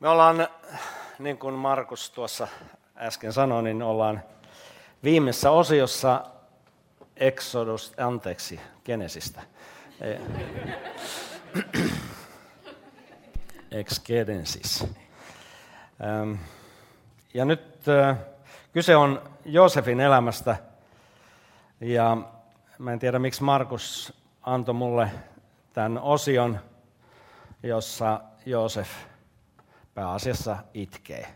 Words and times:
Me 0.00 0.08
ollaan, 0.08 0.48
niin 1.18 1.38
kuin 1.38 1.54
Markus 1.54 2.10
tuossa 2.10 2.48
äsken 2.96 3.32
sanoi, 3.32 3.62
niin 3.62 3.82
ollaan 3.82 4.22
viimeisessä 5.04 5.50
osiossa 5.50 6.24
Exodus, 7.16 7.92
anteeksi, 7.98 8.60
Genesistä. 8.84 9.42
Ex 13.70 14.00
Genesis. 14.00 14.86
Ja 17.34 17.44
nyt 17.44 17.84
kyse 18.72 18.96
on 18.96 19.22
Joosefin 19.44 20.00
elämästä. 20.00 20.56
Ja 21.80 22.16
mä 22.78 22.92
en 22.92 22.98
tiedä, 22.98 23.18
miksi 23.18 23.42
Markus 23.42 24.12
antoi 24.42 24.74
mulle 24.74 25.10
tämän 25.72 25.98
osion, 25.98 26.60
jossa 27.62 28.20
Joosef 28.46 28.88
pääasiassa 29.96 30.56
itkee. 30.74 31.26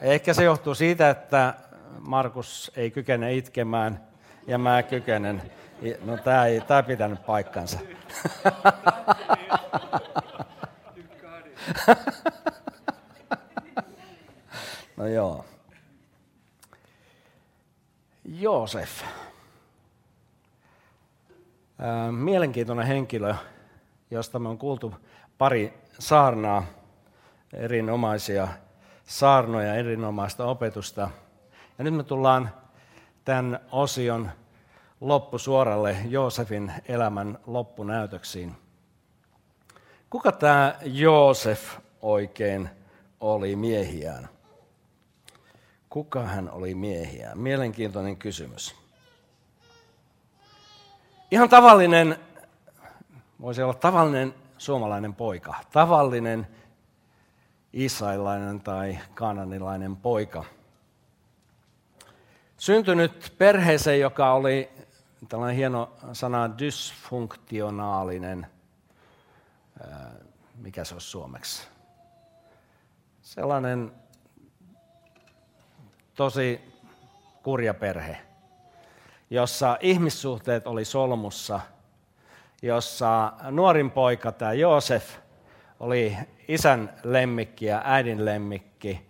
Ehkä 0.00 0.34
se 0.34 0.44
johtuu 0.44 0.74
siitä, 0.74 1.10
että 1.10 1.54
Markus 2.00 2.72
ei 2.76 2.90
kykene 2.90 3.34
itkemään 3.34 4.00
ja 4.46 4.58
mä 4.58 4.82
kykenen. 4.82 5.42
No 6.04 6.16
tämä 6.16 6.46
ei 6.46 6.60
tää 6.60 6.82
pitänyt 6.82 7.26
paikkansa. 7.26 7.78
no 14.96 15.06
joo. 15.06 15.44
Joosef. 18.24 19.02
Mielenkiintoinen 22.10 22.86
henkilö, 22.86 23.34
josta 24.10 24.38
me 24.38 24.48
on 24.48 24.58
kuultu 24.58 24.94
pari 25.38 25.74
saarnaa, 25.98 26.66
erinomaisia 27.52 28.48
saarnoja, 29.04 29.74
erinomaista 29.74 30.46
opetusta. 30.46 31.10
Ja 31.78 31.84
nyt 31.84 31.94
me 31.94 32.02
tullaan 32.02 32.50
tämän 33.24 33.60
osion 33.72 34.30
loppusuoralle 35.00 35.96
Joosefin 36.08 36.72
elämän 36.88 37.38
loppunäytöksiin. 37.46 38.56
Kuka 40.10 40.32
tämä 40.32 40.74
Joosef 40.82 41.78
oikein 42.02 42.70
oli 43.20 43.56
miehiään? 43.56 44.28
Kuka 45.88 46.22
hän 46.22 46.50
oli 46.50 46.74
miehiään? 46.74 47.38
Mielenkiintoinen 47.38 48.16
kysymys. 48.16 48.74
Ihan 51.30 51.48
tavallinen, 51.48 52.16
voisi 53.40 53.62
olla 53.62 53.74
tavallinen 53.74 54.34
suomalainen 54.58 55.14
poika, 55.14 55.54
tavallinen 55.72 56.46
israelilainen 57.72 58.60
tai 58.60 58.98
kananilainen 59.14 59.96
poika. 59.96 60.44
Syntynyt 62.56 63.34
perheeseen, 63.38 64.00
joka 64.00 64.32
oli 64.32 64.70
tällainen 65.28 65.56
hieno 65.56 65.92
sana 66.12 66.58
dysfunktionaalinen, 66.58 68.46
mikä 70.54 70.84
se 70.84 70.94
on 70.94 71.00
suomeksi? 71.00 71.68
Sellainen 73.22 73.92
tosi 76.14 76.60
kurja 77.42 77.74
perhe, 77.74 78.20
jossa 79.30 79.78
ihmissuhteet 79.80 80.66
oli 80.66 80.84
solmussa, 80.84 81.60
jossa 82.62 83.32
nuorin 83.50 83.90
poika, 83.90 84.32
tämä 84.32 84.52
Joosef, 84.52 85.16
oli 85.80 86.16
isän 86.48 86.94
lemmikki 87.02 87.66
ja 87.66 87.82
äidin 87.84 88.24
lemmikki, 88.24 89.06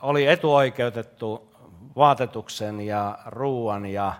oli 0.00 0.26
etuoikeutettu 0.26 1.56
vaatetuksen 1.96 2.80
ja 2.80 3.18
ruuan 3.26 3.86
ja 3.86 4.12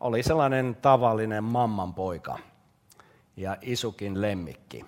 oli 0.00 0.22
sellainen 0.22 0.76
tavallinen 0.82 1.44
mamman 1.44 1.94
poika 1.94 2.38
ja 3.36 3.56
isukin 3.60 4.22
lemmikki. 4.22 4.84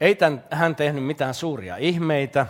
Ei 0.00 0.14
tämän, 0.14 0.44
hän 0.50 0.76
tehnyt 0.76 1.04
mitään 1.04 1.34
suuria 1.34 1.76
ihmeitä, 1.76 2.46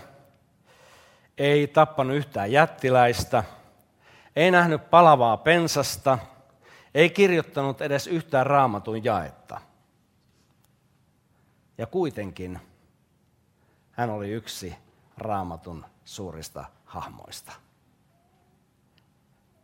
ei 1.39 1.67
tappanut 1.67 2.17
yhtään 2.17 2.53
jättiläistä, 2.53 3.45
ei 4.37 4.51
nähnyt 4.51 4.91
palavaa 4.91 5.37
pensasta, 5.37 6.19
ei 6.97 7.11
kirjoittanut 7.11 7.81
edes 7.81 8.07
yhtään 8.07 8.47
raamatun 8.47 9.05
jaetta. 9.05 9.61
Ja 11.79 11.87
kuitenkin 11.87 12.61
hän 13.91 14.11
oli 14.11 14.31
yksi 14.31 14.77
raamatun 15.19 15.85
suurista 16.05 16.65
hahmoista. 16.85 17.53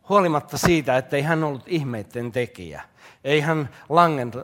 Huolimatta 0.09 0.57
siitä, 0.57 0.97
että 0.97 1.15
ei 1.15 1.21
hän 1.21 1.43
ollut 1.43 1.63
ihmeiden 1.67 2.31
tekijä, 2.31 2.81
ei 3.23 3.41
hän 3.41 3.69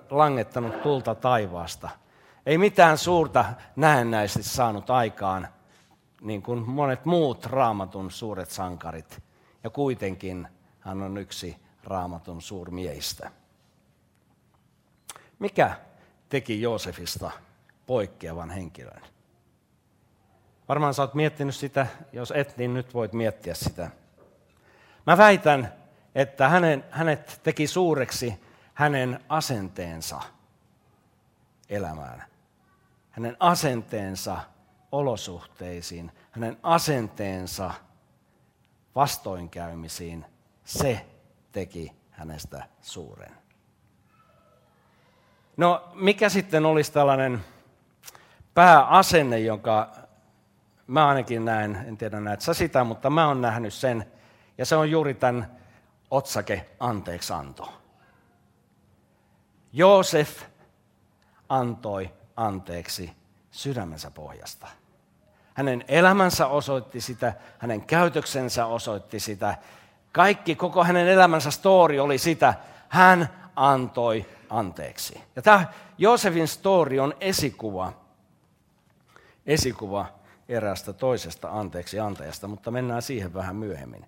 langettanut 0.10 0.82
tulta 0.82 1.16
taivaasta, 1.16 1.90
ei 2.46 2.58
mitään 2.58 2.98
suurta 2.98 3.46
näennäisesti 3.76 4.44
saanut 4.50 4.90
aikaan, 4.90 5.48
niin 6.22 6.42
kuin 6.42 6.70
monet 6.70 7.06
muut 7.06 7.46
raamatun 7.46 8.12
suuret 8.12 8.50
sankarit. 8.50 9.24
Ja 9.64 9.70
kuitenkin 9.70 10.48
hän 10.80 11.02
on 11.02 11.18
yksi 11.18 11.69
raamatun 11.90 12.42
suurmiehistä. 12.42 13.32
Mikä 15.40 15.78
teki 16.30 16.62
Joosefista 16.62 17.32
poikkeavan 17.88 18.50
henkilön? 18.50 19.02
Varmaan 20.68 20.94
sä 20.94 21.02
oot 21.02 21.14
miettinyt 21.14 21.56
sitä, 21.56 21.88
jos 22.14 22.34
et, 22.36 22.58
niin 22.58 22.74
nyt 22.74 22.94
voit 22.94 23.14
miettiä 23.14 23.54
sitä. 23.54 23.92
Mä 25.08 25.18
väitän, 25.18 25.74
että 26.16 26.50
hänen, 26.50 26.86
hänet 26.92 27.40
teki 27.44 27.68
suureksi 27.68 28.34
hänen 28.74 29.20
asenteensa 29.30 30.22
elämään. 31.70 32.24
Hänen 33.12 33.38
asenteensa 33.40 34.38
olosuhteisiin, 34.92 36.12
hänen 36.32 36.58
asenteensa 36.64 37.74
vastoinkäymisiin, 38.96 40.26
se 40.64 41.06
teki 41.52 41.92
hänestä 42.12 42.64
suuren. 42.82 43.38
No, 45.58 45.90
mikä 45.94 46.30
sitten 46.30 46.66
olisi 46.66 46.92
tällainen 46.92 47.46
pääasenne, 48.54 49.40
jonka 49.40 49.90
mä 50.88 51.08
ainakin 51.08 51.46
näen, 51.46 51.86
en 51.88 51.98
tiedä 51.98 52.20
näet 52.20 52.42
sä 52.42 52.54
sitä, 52.54 52.84
mutta 52.84 53.10
mä 53.10 53.28
oon 53.28 53.42
nähnyt 53.42 53.74
sen, 53.74 54.06
ja 54.58 54.66
se 54.66 54.76
on 54.76 54.92
juuri 54.92 55.14
tämän 55.14 55.58
otsake 56.12 56.70
anteeksanto. 56.80 57.74
Joosef 59.74 60.44
antoi 61.50 62.10
anteeksi 62.36 63.12
sydämensä 63.52 64.12
pohjasta. 64.12 64.68
Hänen 65.54 65.86
elämänsä 65.88 66.48
osoitti 66.48 67.02
sitä, 67.02 67.34
hänen 67.58 67.82
käytöksensä 67.82 68.66
osoitti 68.66 69.20
sitä. 69.20 69.58
Kaikki, 70.12 70.56
koko 70.56 70.84
hänen 70.84 71.08
elämänsä 71.08 71.52
story 71.52 72.00
oli 72.00 72.18
sitä, 72.18 72.54
hän 72.90 73.30
antoi 73.56 74.26
anteeksi. 74.50 75.22
Ja 75.36 75.42
tämä 75.42 75.66
Joosefin 75.98 76.48
story 76.48 77.00
on 77.00 77.14
esikuva, 77.22 77.94
esikuva 79.46 80.06
eräästä 80.50 80.94
toisesta 80.94 81.50
anteeksi 81.52 82.00
antajasta, 82.00 82.48
mutta 82.48 82.72
mennään 82.72 83.02
siihen 83.02 83.34
vähän 83.34 83.56
myöhemmin. 83.56 84.06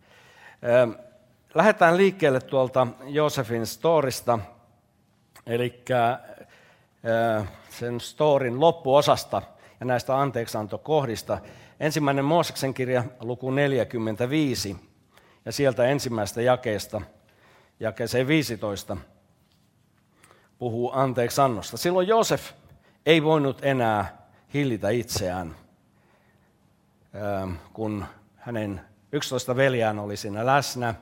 Lähdetään 1.54 1.98
liikkeelle 1.98 2.40
tuolta 2.40 2.88
Joosefin 3.04 3.68
storista, 3.68 4.40
eli 5.46 5.84
sen 7.70 8.00
storin 8.00 8.60
loppuosasta 8.60 9.42
ja 9.80 9.86
näistä 9.86 10.20
anteeksiantokohdista. 10.20 11.38
Ensimmäinen 11.80 12.26
Mooseksen 12.26 12.74
kirja, 12.74 13.04
luku 13.20 13.52
45, 13.52 14.91
ja 15.46 15.52
sieltä 15.52 15.86
ensimmäistä 15.86 16.42
jakeesta, 16.42 17.02
jakeeseen 17.80 18.28
15, 18.28 18.98
puhuu 20.60 20.92
anteeksiannosta. 20.94 21.78
Silloin 21.78 22.08
Joosef 22.08 22.52
ei 23.06 23.24
voinut 23.24 23.60
enää 23.62 24.18
hillitä 24.54 24.90
itseään, 24.90 25.56
kun 27.74 28.06
hänen 28.36 28.82
11 29.12 29.56
veljään 29.56 30.00
oli 30.00 30.18
siinä 30.18 30.46
läsnä, 30.46 30.96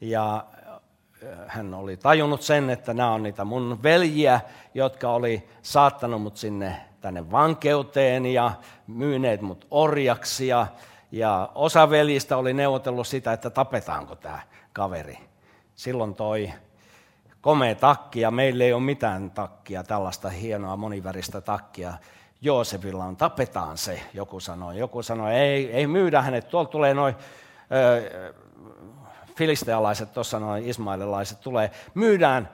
ja 0.00 0.46
hän 1.46 1.74
oli 1.74 1.96
tajunnut 1.96 2.42
sen, 2.42 2.70
että 2.70 2.94
nämä 2.94 3.12
on 3.12 3.22
niitä 3.22 3.44
mun 3.44 3.82
veljiä, 3.82 4.40
jotka 4.74 5.10
oli 5.10 5.48
saattanut 5.62 6.22
mut 6.22 6.36
sinne 6.36 6.80
tänne 7.00 7.30
vankeuteen 7.30 8.26
ja 8.26 8.52
myyneet 8.86 9.40
mut 9.40 9.66
orjaksi. 9.70 10.46
Ja, 10.46 10.66
ja 11.12 11.50
osa 11.54 11.90
veljistä 11.90 12.36
oli 12.36 12.52
neuvotellut 12.52 13.06
sitä, 13.06 13.32
että 13.32 13.50
tapetaanko 13.50 14.16
tämä 14.16 14.40
kaveri. 14.72 15.18
Silloin 15.74 16.14
toi 16.14 16.52
komea 17.40 17.74
takki 17.74 18.20
ja 18.20 18.30
meillä 18.30 18.64
ei 18.64 18.72
ole 18.72 18.82
mitään 18.82 19.30
takkia, 19.30 19.84
tällaista 19.84 20.28
hienoa 20.28 20.76
moniväristä 20.76 21.40
takkia. 21.40 21.92
Joosefilla 22.40 23.04
on, 23.04 23.16
tapetaan 23.16 23.78
se, 23.78 24.00
joku 24.14 24.40
sanoi. 24.40 24.78
Joku 24.78 25.02
sanoi, 25.02 25.34
ei, 25.34 25.72
ei 25.72 25.86
myydä 25.86 26.22
hänet, 26.22 26.48
tuolta 26.48 26.70
tulee 26.70 26.94
noin 26.94 27.14
filistealaiset, 29.36 30.12
tuossa 30.12 30.38
noin 30.38 30.64
ismaililaiset 30.68 31.40
tulee, 31.40 31.70
myydään 31.94 32.48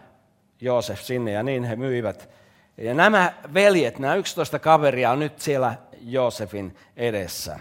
Joosef 0.60 1.00
sinne 1.00 1.32
ja 1.32 1.42
niin 1.42 1.64
he 1.64 1.76
myivät. 1.76 2.28
Ja 2.76 2.94
nämä 2.94 3.32
veljet, 3.54 3.98
nämä 3.98 4.14
11 4.14 4.58
kaveria 4.58 5.10
on 5.10 5.18
nyt 5.18 5.38
siellä 5.38 5.74
Joosefin 6.00 6.76
edessä. 6.96 7.58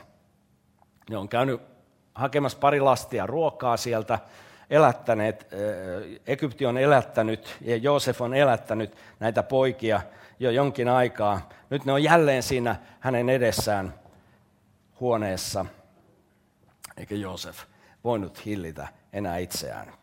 Ne 1.09 1.18
on 1.18 1.30
käynyt 1.30 1.62
hakemassa 2.15 2.57
pari 2.57 2.80
lastia 2.80 3.27
ruokaa 3.27 3.77
sieltä, 3.77 4.19
elättäneet, 4.69 5.48
Egypti 6.27 6.65
on 6.65 6.77
elättänyt 6.77 7.57
ja 7.62 7.77
Joosef 7.77 8.21
on 8.21 8.33
elättänyt 8.33 8.95
näitä 9.19 9.44
poikia 9.44 10.01
jo 10.39 10.51
jonkin 10.51 10.89
aikaa. 10.89 11.50
Nyt 11.69 11.86
ne 11.86 11.94
on 11.94 12.03
jälleen 12.03 12.44
siinä 12.44 12.75
hänen 13.00 13.30
edessään 13.30 13.94
huoneessa, 15.00 15.65
eikä 16.98 17.15
Joosef 17.15 17.59
voinut 18.04 18.45
hillitä 18.45 18.88
enää 19.13 19.38
itseään. 19.38 19.94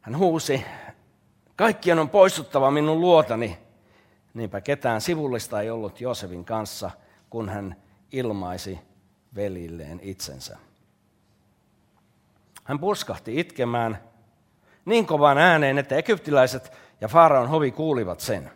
Hän 0.00 0.18
huusi, 0.18 0.64
kaikkien 1.56 1.98
on 1.98 2.10
poistuttava 2.10 2.70
minun 2.70 3.00
luotani. 3.00 3.58
Niinpä 4.34 4.60
ketään 4.60 5.00
sivullista 5.00 5.60
ei 5.60 5.70
ollut 5.70 6.00
Joosefin 6.00 6.44
kanssa, 6.44 6.90
kun 7.30 7.48
hän 7.48 7.81
ilmaisi 8.12 8.78
velilleen 9.34 10.00
itsensä. 10.02 10.58
Hän 12.64 12.78
purskahti 12.78 13.40
itkemään 13.40 13.98
niin 14.84 15.06
kovaan 15.06 15.38
ääneen, 15.38 15.78
että 15.78 15.96
egyptiläiset 15.96 16.72
ja 17.00 17.08
Faaraon 17.08 17.48
hovi 17.48 17.70
kuulivat 17.70 18.20
sen. 18.20 18.52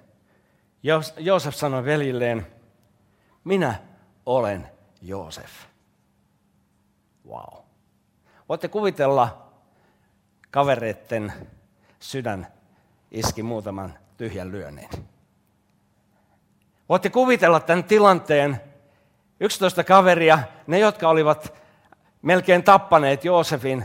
Joosef 1.16 1.54
sanoi 1.54 1.84
velilleen, 1.84 2.46
minä 3.44 3.74
olen 4.26 4.68
Joosef. 5.02 5.50
Wow. 7.28 7.64
Voitte 8.48 8.68
kuvitella 8.68 9.52
kavereiden 10.50 11.32
sydän 12.00 12.46
iski 13.10 13.42
muutaman 13.42 13.98
tyhjän 14.16 14.52
lyönnin. 14.52 14.88
Voitte 16.88 17.10
kuvitella 17.10 17.60
tämän 17.60 17.84
tilanteen. 17.84 18.60
11 19.40 19.84
kaveria, 19.84 20.38
ne 20.66 20.78
jotka 20.78 21.08
olivat 21.08 21.54
melkein 22.22 22.62
tappaneet 22.62 23.24
Joosefin, 23.24 23.84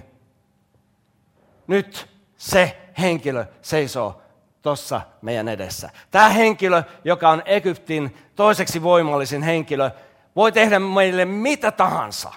nyt 1.67 2.09
se 2.37 2.77
henkilö 2.99 3.45
seisoo 3.61 4.21
tuossa 4.61 5.01
meidän 5.21 5.47
edessä. 5.47 5.89
Tämä 6.11 6.29
henkilö, 6.29 6.83
joka 7.03 7.29
on 7.29 7.41
Egyptin 7.45 8.17
toiseksi 8.35 8.83
voimallisin 8.83 9.43
henkilö, 9.43 9.91
voi 10.35 10.51
tehdä 10.51 10.79
meille 10.79 11.25
mitä 11.25 11.71
tahansa. 11.71 12.33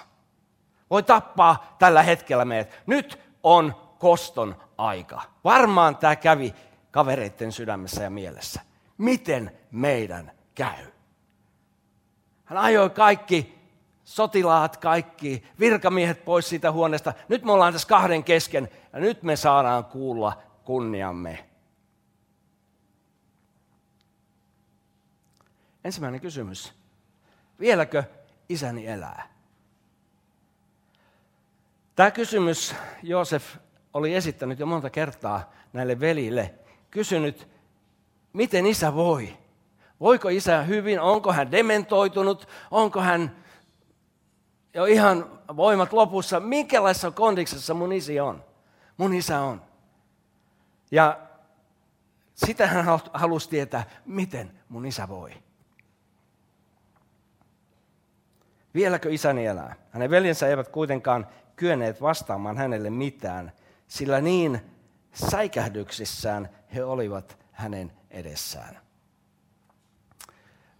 Voi 0.89 1.03
tappaa 1.03 1.75
tällä 1.79 2.03
hetkellä 2.03 2.45
meidät. 2.45 2.79
Nyt 2.85 3.19
on 3.43 3.75
koston 3.99 4.55
aika. 4.77 5.21
Varmaan 5.43 5.97
tämä 5.97 6.15
kävi 6.15 6.53
kavereiden 6.91 7.51
sydämessä 7.51 8.03
ja 8.03 8.09
mielessä. 8.09 8.61
Miten 8.97 9.51
meidän 9.71 10.31
käy? 10.55 10.94
Hän 12.45 12.57
ajoi 12.57 12.89
kaikki 12.89 13.55
sotilaat, 14.03 14.77
kaikki 14.77 15.43
virkamiehet 15.59 16.25
pois 16.25 16.49
siitä 16.49 16.71
huoneesta. 16.71 17.13
Nyt 17.29 17.43
me 17.43 17.51
ollaan 17.51 17.73
tässä 17.73 17.87
kahden 17.87 18.23
kesken 18.23 18.69
ja 18.93 18.99
nyt 18.99 19.23
me 19.23 19.35
saadaan 19.35 19.85
kuulla 19.85 20.41
kunniamme. 20.63 21.45
Ensimmäinen 25.83 26.21
kysymys. 26.21 26.73
Vieläkö 27.59 28.03
isäni 28.49 28.87
elää? 28.87 29.29
Tämä 31.95 32.11
kysymys 32.11 32.75
Joosef 33.03 33.55
oli 33.93 34.15
esittänyt 34.15 34.59
jo 34.59 34.65
monta 34.65 34.89
kertaa 34.89 35.53
näille 35.73 35.99
velille. 35.99 36.53
Kysynyt, 36.91 37.47
miten 38.33 38.65
isä 38.65 38.95
voi? 38.95 39.37
Voiko 39.99 40.29
isä 40.29 40.63
hyvin? 40.63 40.99
Onko 40.99 41.33
hän 41.33 41.51
dementoitunut? 41.51 42.47
Onko 42.71 43.01
hän 43.01 43.35
jo 44.73 44.85
ihan 44.85 45.39
voimat 45.55 45.93
lopussa? 45.93 46.39
Minkälaisessa 46.39 47.11
kondiksessa 47.11 47.73
mun 47.73 47.93
isi 47.93 48.19
on? 48.19 48.43
Mun 48.97 49.13
isä 49.13 49.39
on. 49.39 49.61
Ja 50.91 51.19
sitä 52.33 52.67
hän 52.67 52.85
halusi 53.13 53.49
tietää, 53.49 53.83
miten 54.05 54.51
mun 54.69 54.85
isä 54.85 55.07
voi. 55.07 55.31
Vieläkö 58.73 59.13
isäni 59.13 59.45
elää? 59.45 59.75
Hänen 59.91 60.09
veljensä 60.09 60.47
eivät 60.47 60.67
kuitenkaan 60.67 61.27
kyenneet 61.55 62.01
vastaamaan 62.01 62.57
hänelle 62.57 62.89
mitään, 62.89 63.51
sillä 63.87 64.21
niin 64.21 64.61
säikähdyksissään 65.13 66.49
he 66.75 66.83
olivat 66.83 67.37
hänen 67.51 67.91
edessään. 68.09 68.84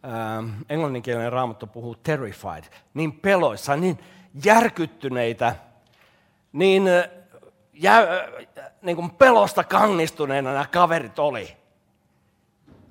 Ähm, 0.05 0.49
englanninkielinen 0.69 1.31
raamattu 1.31 1.67
puhuu 1.67 1.95
terrified, 1.95 2.63
niin 2.93 3.11
peloissa, 3.19 3.75
niin 3.75 3.99
järkyttyneitä, 4.45 5.55
niin, 6.53 6.87
äh, 6.87 7.09
jä, 7.73 7.97
äh, 7.97 8.05
niin 8.81 8.95
kuin 8.95 9.11
pelosta 9.11 9.63
kangistuneena 9.63 10.53
nämä 10.53 10.65
kaverit 10.65 11.19
oli. 11.19 11.57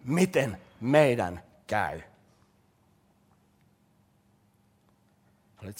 Miten 0.05 0.59
meidän 0.81 1.43
käy? 1.67 2.01
Olit 5.63 5.79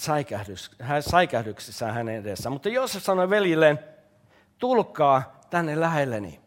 säikähdyksissä 0.99 1.91
hänen 1.91 2.15
edessä. 2.15 2.49
Mutta 2.49 2.69
Joosef 2.69 3.03
sanoi 3.03 3.29
veljilleen, 3.29 3.79
tulkaa 4.57 5.39
tänne 5.49 5.79
lähelleni. 5.79 6.39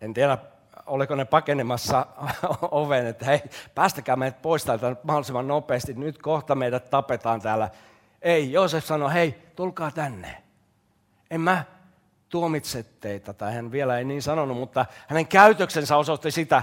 En 0.00 0.14
tiedä, 0.14 0.38
oliko 0.86 1.14
ne 1.14 1.24
pakenemassa 1.24 2.06
oven, 2.70 3.06
että 3.06 3.24
hei, 3.24 3.42
päästäkää 3.74 4.16
meidät 4.16 4.42
pois 4.42 4.64
täältä 4.64 4.96
mahdollisimman 5.02 5.48
nopeasti, 5.48 5.94
nyt 5.94 6.18
kohta 6.18 6.54
meidät 6.54 6.90
tapetaan 6.90 7.40
täällä. 7.40 7.70
Ei, 8.22 8.52
Joosef 8.52 8.84
sanoi, 8.84 9.12
hei, 9.12 9.42
tulkaa 9.56 9.90
tänne. 9.90 10.42
En 11.30 11.40
mä 11.40 11.64
tuomitse 12.28 12.82
teitä, 12.82 13.32
tai 13.32 13.54
hän 13.54 13.72
vielä 13.72 13.98
ei 13.98 14.04
niin 14.04 14.22
sanonut, 14.22 14.56
mutta 14.56 14.86
hänen 15.06 15.26
käytöksensä 15.26 15.96
osoitti 15.96 16.30
sitä, 16.30 16.62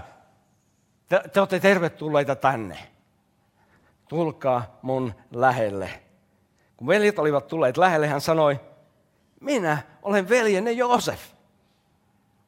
te, 1.10 1.22
te 1.34 1.39
olette 1.39 1.60
tervetulleita 1.60 2.36
tänne 2.36 2.77
tulkaa 4.08 4.80
mun 4.82 5.13
lähelle. 5.32 5.89
Kun 6.77 6.88
veljet 6.88 7.20
olivat 7.20 7.48
tulleet 7.48 7.77
lähelle, 7.77 8.08
hän 8.08 8.22
sanoi, 8.22 8.60
minä 9.39 9.77
olen 10.01 10.30
veljenne 10.30 10.72
Joosef. 10.72 11.22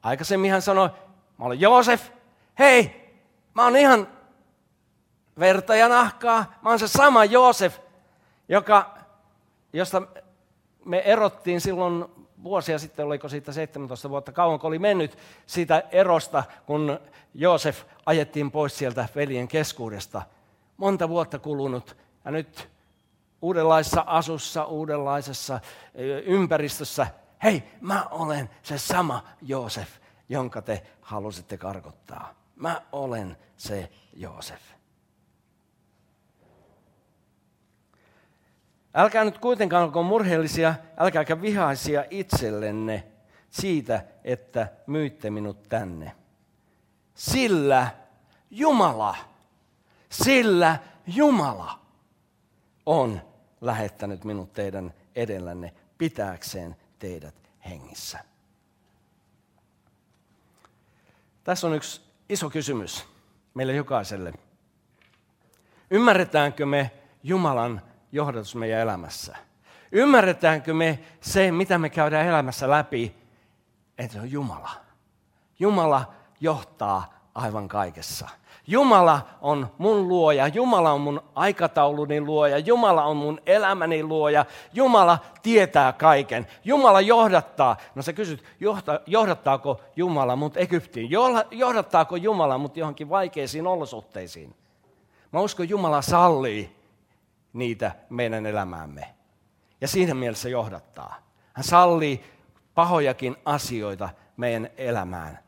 Aikaisemmin 0.02 0.50
hän 0.50 0.62
sanoi, 0.62 0.90
mä 1.38 1.44
olen 1.44 1.60
Joosef, 1.60 2.10
hei, 2.58 3.10
mä 3.54 3.64
oon 3.64 3.76
ihan 3.76 4.08
verta 5.38 5.76
ja 5.76 5.88
nahkaa, 5.88 6.58
mä 6.62 6.68
oon 6.68 6.78
se 6.78 6.88
sama 6.88 7.24
Joosef, 7.24 7.78
joka, 8.48 8.94
josta 9.72 10.02
me 10.84 10.98
erottiin 10.98 11.60
silloin 11.60 12.04
vuosia 12.42 12.78
sitten, 12.78 13.06
oliko 13.06 13.28
siitä 13.28 13.52
17 13.52 14.10
vuotta, 14.10 14.32
kauan 14.32 14.60
oli 14.62 14.78
mennyt 14.78 15.18
siitä 15.46 15.82
erosta, 15.92 16.44
kun 16.66 16.98
Joosef 17.34 17.82
ajettiin 18.06 18.50
pois 18.50 18.78
sieltä 18.78 19.08
veljen 19.16 19.48
keskuudesta– 19.48 20.22
monta 20.76 21.08
vuotta 21.08 21.38
kulunut. 21.38 21.96
Ja 22.24 22.30
nyt 22.30 22.68
uudenlaisessa 23.42 24.04
asussa, 24.06 24.64
uudenlaisessa 24.64 25.60
ympäristössä, 26.24 27.06
hei, 27.42 27.62
mä 27.80 28.06
olen 28.10 28.50
se 28.62 28.78
sama 28.78 29.22
Joosef, 29.42 29.88
jonka 30.28 30.62
te 30.62 30.82
halusitte 31.00 31.56
karkottaa. 31.56 32.34
Mä 32.56 32.82
olen 32.92 33.36
se 33.56 33.90
Joosef. 34.12 34.62
Älkää 38.94 39.24
nyt 39.24 39.38
kuitenkaan 39.38 39.84
olko 39.84 40.02
murheellisia, 40.02 40.74
älkääkä 40.96 41.42
vihaisia 41.42 42.04
itsellenne 42.10 43.06
siitä, 43.50 44.04
että 44.24 44.68
myitte 44.86 45.30
minut 45.30 45.62
tänne. 45.68 46.12
Sillä 47.14 47.90
Jumala 48.50 49.16
sillä 50.10 50.78
Jumala 51.06 51.80
on 52.86 53.20
lähettänyt 53.60 54.24
minut 54.24 54.52
teidän 54.52 54.94
edellänne 55.14 55.74
pitääkseen 55.98 56.76
teidät 56.98 57.34
hengissä. 57.68 58.18
Tässä 61.46 61.66
on 61.66 61.74
yksi 61.74 62.00
iso 62.28 62.50
kysymys 62.50 63.04
meille 63.54 63.72
jokaiselle. 63.74 64.32
Ymmärretäänkö 65.90 66.66
me 66.66 66.90
Jumalan 67.22 67.82
johdatus 68.12 68.54
meidän 68.54 68.80
elämässä? 68.80 69.36
Ymmärretäänkö 69.92 70.74
me 70.74 70.98
se, 71.20 71.52
mitä 71.52 71.78
me 71.78 71.90
käydään 71.90 72.26
elämässä 72.26 72.70
läpi, 72.70 73.14
että 73.98 74.12
se 74.12 74.20
on 74.20 74.30
Jumala. 74.30 74.70
Jumala 75.58 76.14
johtaa 76.40 77.15
aivan 77.36 77.68
kaikessa. 77.68 78.28
Jumala 78.66 79.26
on 79.40 79.68
mun 79.78 80.08
luoja, 80.08 80.48
Jumala 80.48 80.92
on 80.92 81.00
mun 81.00 81.22
aikatauluni 81.34 82.20
luoja, 82.20 82.58
Jumala 82.58 83.04
on 83.04 83.16
mun 83.16 83.40
elämäni 83.46 84.02
luoja, 84.02 84.44
Jumala 84.72 85.18
tietää 85.42 85.92
kaiken. 85.92 86.46
Jumala 86.64 87.00
johdattaa, 87.00 87.76
no 87.94 88.02
sä 88.02 88.12
kysyt, 88.12 88.44
johta, 88.60 89.00
johdattaako 89.06 89.80
Jumala 89.96 90.36
mut 90.36 90.56
Egyptiin, 90.56 91.10
johdattaako 91.50 92.16
Jumala 92.16 92.58
mut 92.58 92.76
johonkin 92.76 93.08
vaikeisiin 93.08 93.66
olosuhteisiin. 93.66 94.54
Mä 95.32 95.40
uskon, 95.40 95.68
Jumala 95.68 96.02
sallii 96.02 96.76
niitä 97.52 97.92
meidän 98.10 98.46
elämäämme. 98.46 99.14
Ja 99.80 99.88
siinä 99.88 100.14
mielessä 100.14 100.48
johdattaa. 100.48 101.14
Hän 101.52 101.64
sallii 101.64 102.24
pahojakin 102.74 103.36
asioita 103.44 104.08
meidän 104.36 104.68
elämään. 104.76 105.38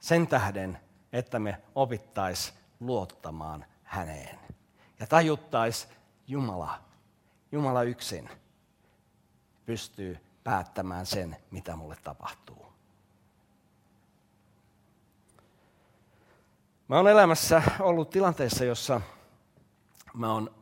Sen 0.00 0.26
tähden, 0.26 0.78
että 1.12 1.38
me 1.38 1.62
opittais 1.74 2.54
luottamaan 2.80 3.64
häneen. 3.82 4.38
Ja 5.00 5.06
tajuttais 5.06 5.88
Jumala, 6.26 6.78
Jumala 7.52 7.82
yksin 7.82 8.30
pystyy 9.66 10.18
päättämään 10.44 11.06
sen, 11.06 11.36
mitä 11.50 11.76
mulle 11.76 11.96
tapahtuu. 12.04 12.66
Mä 16.88 16.96
oon 16.96 17.08
elämässä 17.08 17.62
ollut 17.80 18.10
tilanteessa, 18.10 18.64
jossa 18.64 19.00
mä 20.14 20.32
oon 20.32 20.54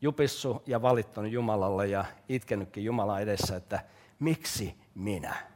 jupissu 0.00 0.62
ja 0.66 0.82
valittanut 0.82 1.32
Jumalalle 1.32 1.86
ja 1.86 2.04
itkenytkin 2.28 2.84
Jumala 2.84 3.20
edessä, 3.20 3.56
että 3.56 3.84
miksi 4.18 4.74
minä? 4.94 5.50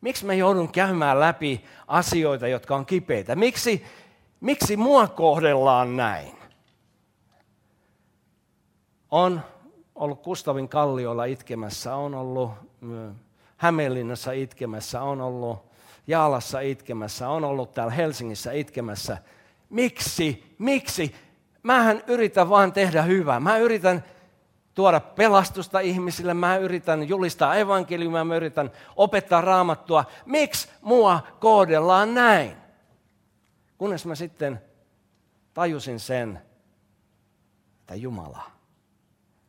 Miksi 0.00 0.26
mä 0.26 0.34
joudun 0.34 0.72
käymään 0.72 1.20
läpi 1.20 1.64
asioita, 1.86 2.48
jotka 2.48 2.76
on 2.76 2.86
kipeitä? 2.86 3.36
Miksi, 3.36 3.84
miksi 4.40 4.76
mua 4.76 5.06
kohdellaan 5.06 5.96
näin? 5.96 6.32
On 9.10 9.40
ollut 9.94 10.22
Kustavin 10.22 10.68
kalliolla 10.68 11.24
itkemässä, 11.24 11.94
on 11.94 12.14
ollut 12.14 12.50
Hämeenlinnassa 13.56 14.32
itkemässä, 14.32 15.02
on 15.02 15.20
ollut 15.20 15.58
Jaalassa 16.06 16.60
itkemässä, 16.60 17.28
on 17.28 17.44
ollut 17.44 17.72
täällä 17.72 17.92
Helsingissä 17.92 18.52
itkemässä. 18.52 19.18
Miksi? 19.70 20.54
Miksi? 20.58 21.14
Mähän 21.62 22.02
yritän 22.06 22.48
vaan 22.48 22.72
tehdä 22.72 23.02
hyvää. 23.02 23.40
Mä 23.40 23.58
yritän 23.58 24.04
tuoda 24.80 25.00
pelastusta 25.00 25.80
ihmisille, 25.80 26.34
mä 26.34 26.56
yritän 26.56 27.08
julistaa 27.08 27.56
evankeliumia, 27.56 28.24
mä 28.24 28.36
yritän 28.36 28.70
opettaa 28.96 29.40
raamattua. 29.40 30.04
Miksi 30.26 30.68
mua 30.80 31.20
kohdellaan 31.40 32.14
näin? 32.14 32.56
Kunnes 33.78 34.06
mä 34.06 34.14
sitten 34.14 34.60
tajusin 35.54 36.00
sen, 36.00 36.42
että 37.80 37.94
Jumala, 37.94 38.42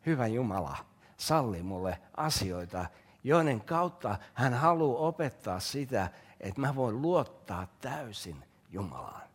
hyvä 0.05 0.27
Jumala, 0.27 0.77
salli 1.17 1.63
mulle 1.63 1.97
asioita, 2.17 2.85
joiden 3.23 3.61
kautta 3.61 4.17
hän 4.33 4.53
haluaa 4.53 5.07
opettaa 5.07 5.59
sitä, 5.59 6.09
että 6.39 6.61
mä 6.61 6.75
voin 6.75 7.01
luottaa 7.01 7.67
täysin 7.81 8.43
Jumalaan. 8.69 9.27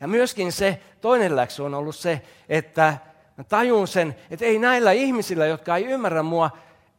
Ja 0.00 0.08
myöskin 0.08 0.52
se 0.52 0.82
toinen 1.00 1.36
läksy 1.36 1.62
on 1.62 1.74
ollut 1.74 1.96
se, 1.96 2.22
että 2.48 2.98
Mä 3.42 3.46
tajun 3.48 3.88
sen, 3.88 4.16
että 4.30 4.44
ei 4.44 4.58
näillä 4.58 4.92
ihmisillä, 4.92 5.46
jotka 5.46 5.76
ei 5.76 5.84
ymmärrä 5.84 6.22
mua, 6.22 6.50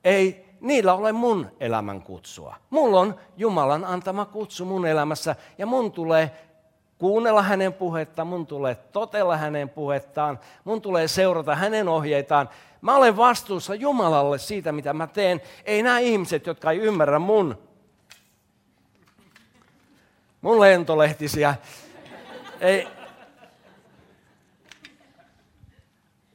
ei 0.03 0.45
niillä 0.61 0.93
ole 0.93 1.11
mun 1.11 1.51
elämän 1.59 2.01
kutsua. 2.01 2.55
Mulla 2.69 2.99
on 2.99 3.15
Jumalan 3.37 3.85
antama 3.85 4.25
kutsu 4.25 4.65
mun 4.65 4.85
elämässä 4.85 5.35
ja 5.57 5.65
mun 5.65 5.91
tulee 5.91 6.31
kuunnella 6.97 7.41
hänen 7.41 7.73
puhettaan, 7.73 8.27
mun 8.27 8.47
tulee 8.47 8.75
totella 8.75 9.37
hänen 9.37 9.69
puhettaan, 9.69 10.39
mun 10.63 10.81
tulee 10.81 11.07
seurata 11.07 11.55
hänen 11.55 11.87
ohjeitaan. 11.87 12.49
Mä 12.81 12.95
olen 12.95 13.17
vastuussa 13.17 13.75
Jumalalle 13.75 14.37
siitä, 14.37 14.71
mitä 14.71 14.93
mä 14.93 15.07
teen. 15.07 15.41
Ei 15.65 15.83
nämä 15.83 15.99
ihmiset, 15.99 16.47
jotka 16.47 16.71
ei 16.71 16.77
ymmärrä 16.77 17.19
mun, 17.19 17.57
mun 20.41 20.59
lentolehtisiä, 20.59 21.55
ei, 22.61 22.87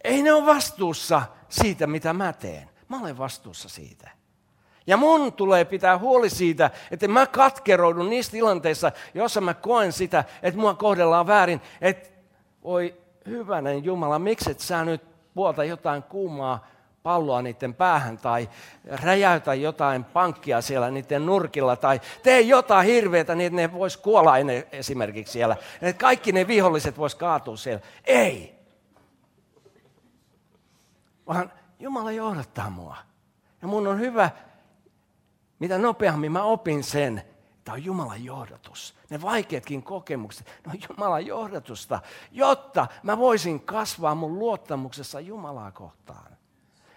Ei 0.08 0.22
ne 0.22 0.32
ole 0.32 0.46
vastuussa 0.46 1.22
siitä, 1.48 1.86
mitä 1.86 2.12
mä 2.12 2.32
teen. 2.32 2.70
Mä 2.88 3.00
olen 3.00 3.18
vastuussa 3.18 3.68
siitä. 3.68 4.10
Ja 4.86 4.96
mun 4.96 5.32
tulee 5.32 5.64
pitää 5.64 5.98
huoli 5.98 6.30
siitä, 6.30 6.70
että 6.90 7.08
mä 7.08 7.26
katkeroidun 7.26 8.10
niissä 8.10 8.32
tilanteissa, 8.32 8.92
joissa 9.14 9.40
mä 9.40 9.54
koen 9.54 9.92
sitä, 9.92 10.24
että 10.42 10.60
mua 10.60 10.74
kohdellaan 10.74 11.26
väärin. 11.26 11.60
Että 11.80 12.08
voi 12.64 12.94
hyvänen 13.26 13.84
Jumala, 13.84 14.18
miksi 14.18 14.50
et 14.50 14.60
sä 14.60 14.84
nyt 14.84 15.02
puolta 15.34 15.64
jotain 15.64 16.02
kuumaa 16.02 16.66
palloa 17.02 17.42
niiden 17.42 17.74
päähän 17.74 18.18
tai 18.18 18.48
räjäytä 18.84 19.54
jotain 19.54 20.04
pankkia 20.04 20.60
siellä 20.60 20.90
niiden 20.90 21.26
nurkilla 21.26 21.76
tai 21.76 22.00
tee 22.22 22.40
jotain 22.40 22.86
hirveätä 22.86 23.34
niin, 23.34 23.46
että 23.46 23.56
ne 23.56 23.72
vois 23.72 23.96
kuolla 23.96 24.34
esimerkiksi 24.72 25.32
siellä. 25.32 25.56
Että 25.82 26.00
kaikki 26.00 26.32
ne 26.32 26.46
viholliset 26.46 26.98
vois 26.98 27.14
kaatua 27.14 27.56
siellä. 27.56 27.80
Ei 28.04 28.57
vaan 31.28 31.52
Jumala 31.78 32.12
johdattaa 32.12 32.70
mua. 32.70 32.96
Ja 33.62 33.68
mun 33.68 33.86
on 33.86 34.00
hyvä, 34.00 34.30
mitä 35.58 35.78
nopeammin 35.78 36.32
mä 36.32 36.42
opin 36.42 36.84
sen, 36.84 37.18
että 37.58 37.72
on 37.72 37.84
Jumalan 37.84 38.24
johdatus. 38.24 38.94
Ne 39.10 39.22
vaikeatkin 39.22 39.82
kokemukset, 39.82 40.46
ne 40.46 40.72
on 40.72 40.78
Jumalan 40.88 41.26
johdatusta, 41.26 42.00
jotta 42.32 42.86
mä 43.02 43.18
voisin 43.18 43.60
kasvaa 43.60 44.14
mun 44.14 44.38
luottamuksessa 44.38 45.20
Jumalaa 45.20 45.72
kohtaan. 45.72 46.38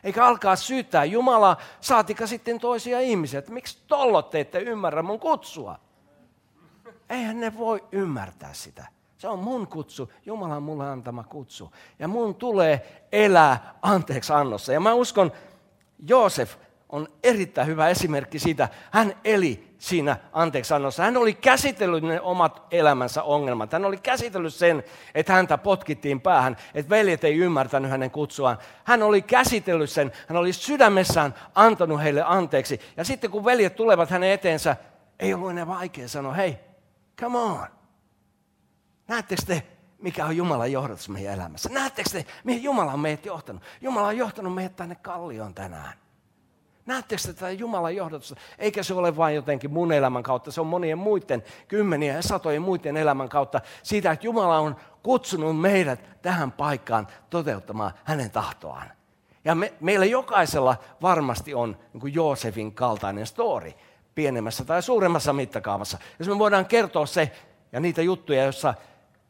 Eikä 0.03 0.25
alkaa 0.25 0.55
syyttää 0.55 1.05
Jumalaa, 1.05 1.57
saatika 1.81 2.27
sitten 2.27 2.59
toisia 2.59 2.99
ihmisiä, 2.99 3.39
että 3.39 3.51
miksi 3.51 3.77
tollot 3.87 4.29
te 4.29 4.39
ette 4.39 4.59
ymmärrä 4.59 5.01
mun 5.01 5.19
kutsua. 5.19 5.79
Eihän 7.09 7.39
ne 7.39 7.57
voi 7.57 7.83
ymmärtää 7.91 8.53
sitä. 8.53 8.87
Se 9.21 9.27
on 9.27 9.39
mun 9.39 9.67
kutsu, 9.67 10.11
Jumalan 10.25 10.63
mulle 10.63 10.89
antama 10.89 11.23
kutsu. 11.23 11.71
Ja 11.99 12.07
mun 12.07 12.35
tulee 12.35 13.05
elää 13.11 13.73
anteeksi 13.81 14.33
annossa. 14.33 14.73
Ja 14.73 14.79
mä 14.79 14.93
uskon, 14.93 15.31
Joosef 16.07 16.55
on 16.89 17.07
erittäin 17.23 17.67
hyvä 17.67 17.89
esimerkki 17.89 18.39
siitä. 18.39 18.69
Hän 18.91 19.13
eli 19.23 19.75
siinä 19.77 20.17
anteeksi 20.33 20.73
annossa. 20.73 21.03
Hän 21.03 21.17
oli 21.17 21.33
käsitellyt 21.33 22.03
ne 22.03 22.21
omat 22.21 22.63
elämänsä 22.71 23.23
ongelmat. 23.23 23.73
Hän 23.73 23.85
oli 23.85 23.97
käsitellyt 23.97 24.53
sen, 24.53 24.83
että 25.15 25.33
häntä 25.33 25.57
potkittiin 25.57 26.21
päähän, 26.21 26.57
että 26.73 26.89
veljet 26.89 27.23
ei 27.23 27.37
ymmärtänyt 27.37 27.91
hänen 27.91 28.11
kutsuaan. 28.11 28.57
Hän 28.83 29.03
oli 29.03 29.21
käsitellyt 29.21 29.89
sen, 29.89 30.11
hän 30.27 30.37
oli 30.37 30.53
sydämessään 30.53 31.33
antanut 31.55 32.03
heille 32.03 32.23
anteeksi. 32.25 32.79
Ja 32.97 33.03
sitten 33.03 33.31
kun 33.31 33.45
veljet 33.45 33.75
tulevat 33.75 34.09
hänen 34.09 34.31
eteensä, 34.31 34.75
ei 35.19 35.33
ollut 35.33 35.51
enää 35.51 35.67
vaikea 35.67 36.07
sanoa, 36.07 36.33
hei, 36.33 36.57
come 37.19 37.37
on. 37.37 37.80
Näettekö 39.11 39.41
te, 39.45 39.63
mikä 39.99 40.25
on 40.25 40.37
Jumalan 40.37 40.71
johdatus 40.71 41.09
meidän 41.09 41.33
elämässä? 41.33 41.69
Näettekö 41.69 42.09
te, 42.09 42.25
mihin 42.43 42.63
Jumala 42.63 42.93
on 42.93 42.99
meidät 42.99 43.25
johtanut? 43.25 43.63
Jumala 43.81 44.07
on 44.07 44.17
johtanut 44.17 44.53
meidät 44.53 44.75
tänne 44.75 44.95
kallioon 44.95 45.53
tänään. 45.53 45.93
Näettekö 46.85 47.21
te 47.21 47.33
tätä 47.33 47.51
Jumalan 47.51 47.95
johdatusta? 47.95 48.35
Eikä 48.57 48.83
se 48.83 48.93
ole 48.93 49.17
vain 49.17 49.35
jotenkin 49.35 49.71
mun 49.73 49.91
elämän 49.91 50.23
kautta, 50.23 50.51
se 50.51 50.61
on 50.61 50.67
monien 50.67 50.97
muiden, 50.97 51.43
kymmeniä 51.67 52.13
ja 52.13 52.21
satojen 52.21 52.61
muiden 52.61 52.97
elämän 52.97 53.29
kautta. 53.29 53.61
Siitä, 53.83 54.11
että 54.11 54.27
Jumala 54.27 54.59
on 54.59 54.75
kutsunut 55.03 55.61
meidät 55.61 56.21
tähän 56.21 56.51
paikkaan 56.51 57.07
toteuttamaan 57.29 57.91
hänen 58.03 58.31
tahtoaan. 58.31 58.91
Ja 59.45 59.55
me, 59.55 59.73
meillä 59.79 60.05
jokaisella 60.05 60.75
varmasti 61.01 61.53
on 61.53 61.77
niin 61.93 62.01
kuin 62.01 62.13
Joosefin 62.13 62.73
kaltainen 62.73 63.27
story, 63.27 63.73
pienemmässä 64.15 64.65
tai 64.65 64.83
suuremmassa 64.83 65.33
mittakaavassa. 65.33 65.97
Jos 66.19 66.27
me 66.27 66.39
voidaan 66.39 66.65
kertoa 66.65 67.05
se 67.05 67.31
ja 67.71 67.79
niitä 67.79 68.01
juttuja, 68.01 68.43
joissa 68.43 68.73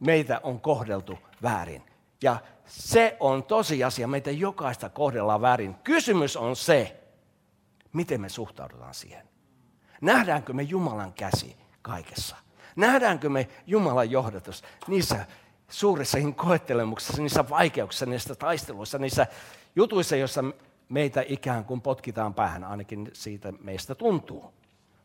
meitä 0.01 0.39
on 0.43 0.62
kohdeltu 0.62 1.20
väärin. 1.43 1.84
Ja 2.24 2.38
se 2.65 3.17
on 3.20 3.43
tosiasia, 3.43 4.08
meitä 4.08 4.31
jokaista 4.31 4.89
kohdellaan 4.89 5.41
väärin. 5.41 5.75
Kysymys 5.84 6.38
on 6.38 6.55
se, 6.55 7.03
miten 7.93 8.22
me 8.22 8.29
suhtaudutaan 8.29 8.93
siihen. 8.93 9.27
Nähdäänkö 10.01 10.53
me 10.53 10.63
Jumalan 10.63 11.13
käsi 11.13 11.58
kaikessa? 11.81 12.36
Nähdäänkö 12.75 13.29
me 13.29 13.48
Jumalan 13.67 14.12
johdatus 14.12 14.63
niissä 14.88 15.25
suurissa 15.70 16.17
koettelemuksissa, 16.36 17.22
niissä 17.22 17.50
vaikeuksissa, 17.50 18.05
niissä 18.05 18.36
taisteluissa, 18.36 18.98
niissä 18.98 19.27
jutuissa, 19.75 20.15
joissa 20.15 20.43
meitä 20.89 21.24
ikään 21.27 21.65
kuin 21.65 21.81
potkitaan 21.81 22.34
päähän, 22.34 22.63
ainakin 22.63 23.10
siitä 23.13 23.53
meistä 23.62 23.96
tuntuu. 23.96 24.53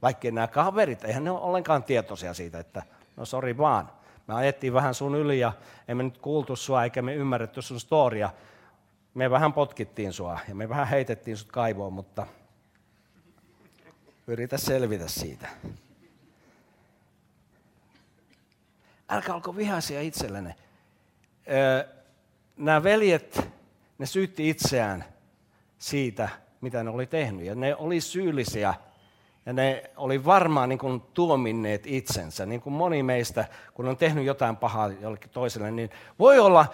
Vaikkei 0.02 0.30
nämä 0.30 0.46
kaverit, 0.46 1.04
eihän 1.04 1.24
ne 1.24 1.30
ole 1.30 1.40
ollenkaan 1.40 1.84
tietoisia 1.84 2.34
siitä, 2.34 2.58
että 2.58 2.82
no 3.16 3.24
sori 3.24 3.58
vaan, 3.58 3.90
me 4.26 4.34
ajettiin 4.34 4.72
vähän 4.72 4.94
sun 4.94 5.14
yli 5.14 5.40
ja 5.40 5.52
emme 5.88 6.02
nyt 6.02 6.18
kuultu 6.18 6.56
sua 6.56 6.84
eikä 6.84 7.02
me 7.02 7.14
ymmärretty 7.14 7.62
sun 7.62 7.80
storia. 7.80 8.30
me 9.14 9.30
vähän 9.30 9.52
potkittiin 9.52 10.12
sua 10.12 10.38
ja 10.48 10.54
me 10.54 10.68
vähän 10.68 10.88
heitettiin 10.88 11.36
sut 11.36 11.52
kaivoon, 11.52 11.92
mutta 11.92 12.26
yritä 14.26 14.58
selvitä 14.58 15.08
siitä. 15.08 15.48
Älkää 19.08 19.34
olko 19.34 19.56
vihaisia 19.56 20.00
itsellenne. 20.00 20.54
Nämä 22.56 22.82
veljet, 22.82 23.48
ne 23.98 24.06
syytti 24.06 24.48
itseään 24.48 25.04
siitä, 25.78 26.28
mitä 26.60 26.84
ne 26.84 26.90
oli 26.90 27.06
tehnyt. 27.06 27.46
Ja 27.46 27.54
ne 27.54 27.76
oli 27.76 28.00
syyllisiä 28.00 28.74
ja 29.46 29.52
ne 29.52 29.90
oli 29.96 30.24
varmaan 30.24 30.68
niin 30.68 30.78
kuin 30.78 31.00
tuominneet 31.00 31.86
itsensä. 31.86 32.46
Niin 32.46 32.60
kuin 32.60 32.72
moni 32.72 33.02
meistä, 33.02 33.44
kun 33.74 33.88
on 33.88 33.96
tehnyt 33.96 34.24
jotain 34.24 34.56
pahaa 34.56 34.88
jollekin 34.88 35.30
toiselle, 35.30 35.70
niin 35.70 35.90
voi 36.18 36.38
olla 36.38 36.66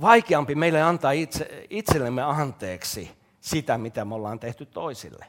vaikeampi 0.00 0.54
meille 0.54 0.82
antaa 0.82 1.10
itse, 1.10 1.66
itsellemme 1.70 2.22
anteeksi 2.22 3.10
sitä, 3.40 3.78
mitä 3.78 4.04
me 4.04 4.14
ollaan 4.14 4.40
tehty 4.40 4.66
toisille. 4.66 5.26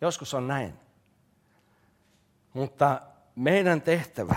Joskus 0.00 0.34
on 0.34 0.48
näin. 0.48 0.74
Mutta 2.52 3.00
meidän 3.36 3.82
tehtävä, 3.82 4.36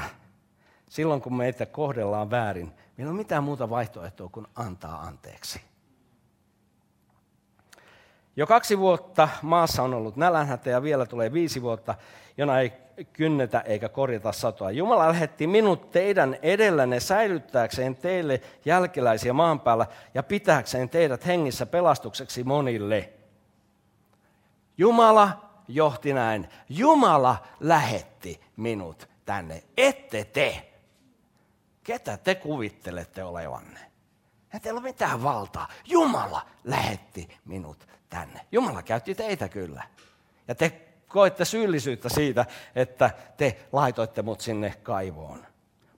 silloin 0.89 1.21
kun 1.21 1.35
meitä 1.35 1.65
kohdellaan 1.65 2.31
väärin, 2.31 2.71
meillä 2.97 3.11
on 3.11 3.17
mitään 3.17 3.43
muuta 3.43 3.69
vaihtoehtoa 3.69 4.29
kuin 4.29 4.47
antaa 4.55 5.01
anteeksi. 5.01 5.61
Jo 8.37 8.47
kaksi 8.47 8.79
vuotta 8.79 9.29
maassa 9.41 9.83
on 9.83 9.93
ollut 9.93 10.15
nälänhätä 10.15 10.69
ja 10.69 10.83
vielä 10.83 11.05
tulee 11.05 11.33
viisi 11.33 11.61
vuotta, 11.61 11.95
jona 12.37 12.59
ei 12.59 12.73
kynnetä 13.13 13.59
eikä 13.59 13.89
korjata 13.89 14.31
satoa. 14.31 14.71
Jumala 14.71 15.07
lähetti 15.07 15.47
minut 15.47 15.91
teidän 15.91 16.37
edellänne 16.41 16.99
säilyttääkseen 16.99 17.95
teille 17.95 18.41
jälkeläisiä 18.65 19.33
maan 19.33 19.59
päällä 19.59 19.85
ja 20.13 20.23
pitääkseen 20.23 20.89
teidät 20.89 21.25
hengissä 21.25 21.65
pelastukseksi 21.65 22.43
monille. 22.43 23.13
Jumala 24.77 25.49
johti 25.67 26.13
näin. 26.13 26.49
Jumala 26.69 27.37
lähetti 27.59 28.41
minut 28.55 29.09
tänne. 29.25 29.63
Ette 29.77 30.23
te. 30.23 30.71
Ketä 31.83 32.17
te 32.17 32.35
kuvittelette 32.35 33.23
olevanne? 33.23 33.79
Ei 34.53 34.59
teillä 34.59 34.77
ole 34.77 34.87
mitään 34.87 35.23
valtaa. 35.23 35.67
Jumala 35.85 36.45
lähetti 36.63 37.37
minut 37.45 37.87
tänne. 38.09 38.45
Jumala 38.51 38.83
käytti 38.83 39.15
teitä 39.15 39.49
kyllä. 39.49 39.83
Ja 40.47 40.55
te 40.55 40.87
koette 41.07 41.45
syyllisyyttä 41.45 42.09
siitä, 42.09 42.45
että 42.75 43.09
te 43.37 43.67
laitoitte 43.71 44.21
mut 44.21 44.41
sinne 44.41 44.73
kaivoon. 44.83 45.45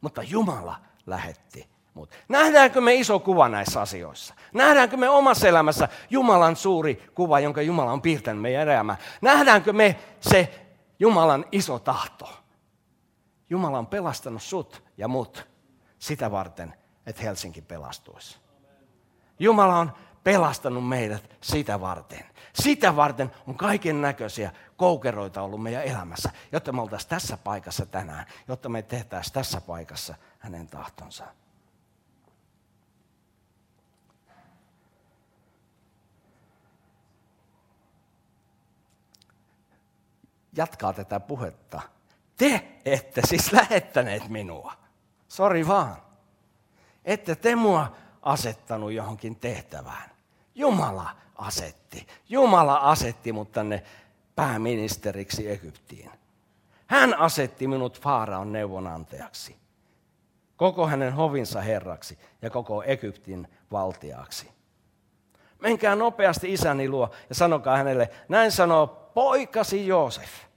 Mutta 0.01 0.23
Jumala 0.23 0.75
lähetti 1.05 1.69
mut. 1.93 2.09
Nähdäänkö 2.27 2.81
me 2.81 2.95
iso 2.95 3.19
kuva 3.19 3.49
näissä 3.49 3.81
asioissa? 3.81 4.33
Nähdäänkö 4.53 4.97
me 4.97 5.09
omassa 5.09 5.47
elämässä 5.47 5.89
Jumalan 6.09 6.55
suuri 6.55 7.11
kuva, 7.15 7.39
jonka 7.39 7.61
Jumala 7.61 7.91
on 7.91 8.01
piirtänyt 8.01 8.41
meidän 8.41 8.69
elämään? 8.69 8.97
Nähdäänkö 9.21 9.73
me 9.73 9.99
se 10.19 10.65
Jumalan 10.99 11.45
iso 11.51 11.79
tahto? 11.79 12.29
Jumala 13.49 13.77
on 13.77 13.87
pelastanut 13.87 14.43
sut 14.43 14.83
ja 14.97 15.07
mut 15.07 15.47
sitä 15.99 16.31
varten, 16.31 16.73
että 17.09 17.21
Helsinki 17.21 17.61
pelastuisi. 17.61 18.37
Jumala 19.39 19.75
on 19.75 19.91
pelastanut 20.23 20.87
meidät 20.87 21.37
sitä 21.41 21.81
varten. 21.81 22.25
Sitä 22.53 22.95
varten 22.95 23.31
on 23.47 23.55
kaiken 23.55 24.01
näköisiä 24.01 24.51
koukeroita 24.77 25.41
ollut 25.41 25.63
meidän 25.63 25.83
elämässä, 25.83 26.29
jotta 26.51 26.71
me 26.71 26.81
oltaisiin 26.81 27.09
tässä 27.09 27.37
paikassa 27.37 27.85
tänään, 27.85 28.25
jotta 28.47 28.69
me 28.69 28.81
tehtäisiin 28.81 29.33
tässä 29.33 29.61
paikassa 29.61 30.15
hänen 30.39 30.67
tahtonsa. 30.67 31.25
Jatkaa 40.55 40.93
tätä 40.93 41.19
puhetta. 41.19 41.81
Te 42.37 42.81
ette 42.85 43.21
siis 43.27 43.51
lähettäneet 43.51 44.29
minua. 44.29 44.73
Sori 45.27 45.67
vaan. 45.67 46.08
Ette 47.09 47.35
te 47.35 47.55
mua 47.55 47.95
asettanut 48.21 48.91
johonkin 48.91 49.35
tehtävään. 49.35 50.09
Jumala 50.55 51.09
asetti. 51.35 52.07
Jumala 52.29 52.75
asetti 52.75 53.31
mut 53.31 53.51
tänne 53.51 53.83
pääministeriksi 54.35 55.51
Egyptiin. 55.51 56.11
Hän 56.87 57.19
asetti 57.19 57.67
minut 57.67 58.01
Faaraon 58.01 58.51
neuvonantajaksi, 58.51 59.55
koko 60.57 60.87
hänen 60.87 61.13
hovinsa 61.13 61.61
herraksi 61.61 62.19
ja 62.41 62.49
koko 62.49 62.83
Egyptin 62.83 63.47
valtiaksi. 63.71 64.51
Menkää 65.59 65.95
nopeasti 65.95 66.53
isäni 66.53 66.89
luo 66.89 67.09
ja 67.29 67.35
sanokaa 67.35 67.77
hänelle, 67.77 68.09
näin 68.27 68.51
sanoo 68.51 69.11
poikasi 69.13 69.87
Joosef. 69.87 70.48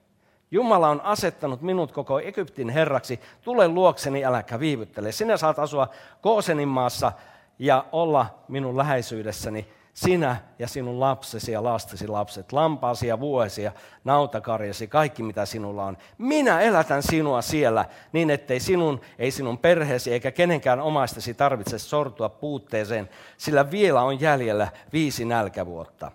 Jumala 0.52 0.88
on 0.88 1.00
asettanut 1.00 1.62
minut 1.62 1.92
koko 1.92 2.20
Egyptin 2.20 2.68
herraksi. 2.68 3.20
Tule 3.42 3.68
luokseni, 3.68 4.24
äläkä 4.24 4.60
viivyttele. 4.60 5.12
Sinä 5.12 5.36
saat 5.36 5.58
asua 5.58 5.88
Koosenin 6.20 6.68
maassa 6.68 7.12
ja 7.58 7.84
olla 7.92 8.26
minun 8.48 8.76
läheisyydessäni 8.76 9.68
sinä 9.94 10.36
ja 10.58 10.68
sinun 10.68 11.00
lapsesi 11.00 11.52
ja 11.52 11.64
lastesi 11.64 12.08
lapset, 12.08 12.52
lampaasi 12.52 13.06
ja 13.06 13.20
vuosia, 13.20 13.72
nautakarjasi, 14.04 14.86
kaikki 14.86 15.22
mitä 15.22 15.46
sinulla 15.46 15.84
on. 15.84 15.96
Minä 16.18 16.60
elätän 16.60 17.02
sinua 17.02 17.42
siellä 17.42 17.84
niin, 18.12 18.30
ettei 18.30 18.60
sinun, 18.60 19.00
ei 19.18 19.30
sinun 19.30 19.58
perheesi 19.58 20.12
eikä 20.12 20.30
kenenkään 20.30 20.80
omaistesi 20.80 21.34
tarvitse 21.34 21.78
sortua 21.78 22.28
puutteeseen, 22.28 23.08
sillä 23.36 23.70
vielä 23.70 24.02
on 24.02 24.20
jäljellä 24.20 24.68
viisi 24.92 25.24
nälkävuotta. 25.24 26.12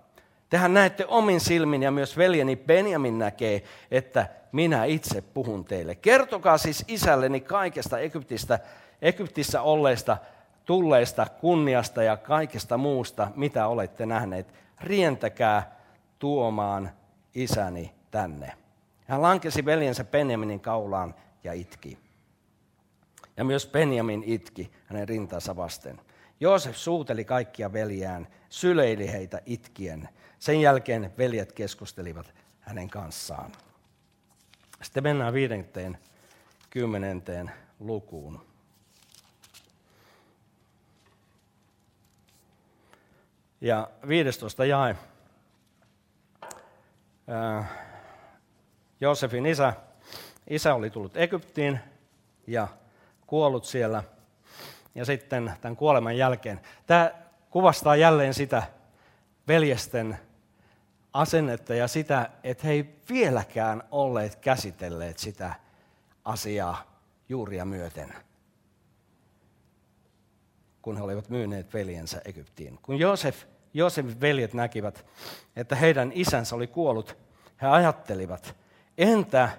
Tehän 0.49 0.73
näette 0.73 1.05
omin 1.05 1.39
silmin 1.39 1.83
ja 1.83 1.91
myös 1.91 2.17
veljeni 2.17 2.55
Benjamin 2.55 3.19
näkee, 3.19 3.63
että 3.91 4.27
minä 4.51 4.85
itse 4.85 5.21
puhun 5.21 5.65
teille. 5.65 5.95
Kertokaa 5.95 6.57
siis 6.57 6.85
isälleni 6.87 7.39
kaikesta 7.39 7.99
Egyptistä, 7.99 8.59
Egyptissä 9.01 9.61
olleista 9.61 10.17
tulleista 10.65 11.27
kunniasta 11.41 12.03
ja 12.03 12.17
kaikesta 12.17 12.77
muusta, 12.77 13.31
mitä 13.35 13.67
olette 13.67 14.05
nähneet. 14.05 14.53
Rientäkää 14.81 15.75
tuomaan 16.19 16.91
isäni 17.35 17.91
tänne. 18.11 18.51
Hän 19.07 19.21
lankesi 19.21 19.65
veljensä 19.65 20.03
Benjaminin 20.03 20.59
kaulaan 20.59 21.15
ja 21.43 21.53
itki. 21.53 21.97
Ja 23.37 23.43
myös 23.43 23.67
Benjamin 23.67 24.23
itki 24.25 24.71
hänen 24.85 25.07
rintansa 25.07 25.55
vasten. 25.55 26.01
Joosef 26.39 26.75
suuteli 26.75 27.25
kaikkia 27.25 27.73
veljään, 27.73 28.27
syleili 28.49 29.11
heitä 29.11 29.41
itkien. 29.45 30.09
Sen 30.39 30.61
jälkeen 30.61 31.13
veljet 31.17 31.51
keskustelivat 31.51 32.33
hänen 32.59 32.89
kanssaan. 32.89 33.51
Sitten 34.81 35.03
mennään 35.03 35.33
viidenteen 35.33 35.97
kymmenenteen 36.69 37.51
lukuun. 37.79 38.45
Ja 43.61 43.89
15 44.07 44.65
jae. 44.65 44.95
Joosefin 49.01 49.45
isä, 49.45 49.73
isä 50.49 50.73
oli 50.73 50.89
tullut 50.89 51.17
Egyptiin 51.17 51.79
ja 52.47 52.67
kuollut 53.27 53.65
siellä. 53.65 54.03
Ja 54.95 55.05
sitten 55.05 55.53
tämän 55.61 55.75
kuoleman 55.75 56.17
jälkeen. 56.17 56.61
Tämä 56.87 57.11
kuvastaa 57.49 57.95
jälleen 57.95 58.33
sitä 58.33 58.63
veljesten 59.47 60.19
asennetta 61.13 61.75
ja 61.75 61.87
sitä, 61.87 62.29
että 62.43 62.67
he 62.67 62.73
ei 62.73 62.99
vieläkään 63.09 63.83
olleet 63.91 64.35
käsitelleet 64.35 65.17
sitä 65.19 65.55
asiaa 66.25 67.01
juuria 67.29 67.65
myöten 67.65 68.13
kun 70.87 70.97
he 70.97 71.03
olivat 71.03 71.29
myyneet 71.29 71.73
veljensä 71.73 72.21
Egyptiin. 72.25 72.79
Kun 72.81 72.99
Joosef, 72.99 73.43
Joosefin 73.73 74.21
veljet 74.21 74.53
näkivät, 74.53 75.05
että 75.55 75.75
heidän 75.75 76.11
isänsä 76.15 76.55
oli 76.55 76.67
kuollut, 76.67 77.17
he 77.61 77.67
ajattelivat, 77.67 78.55
entä 78.97 79.49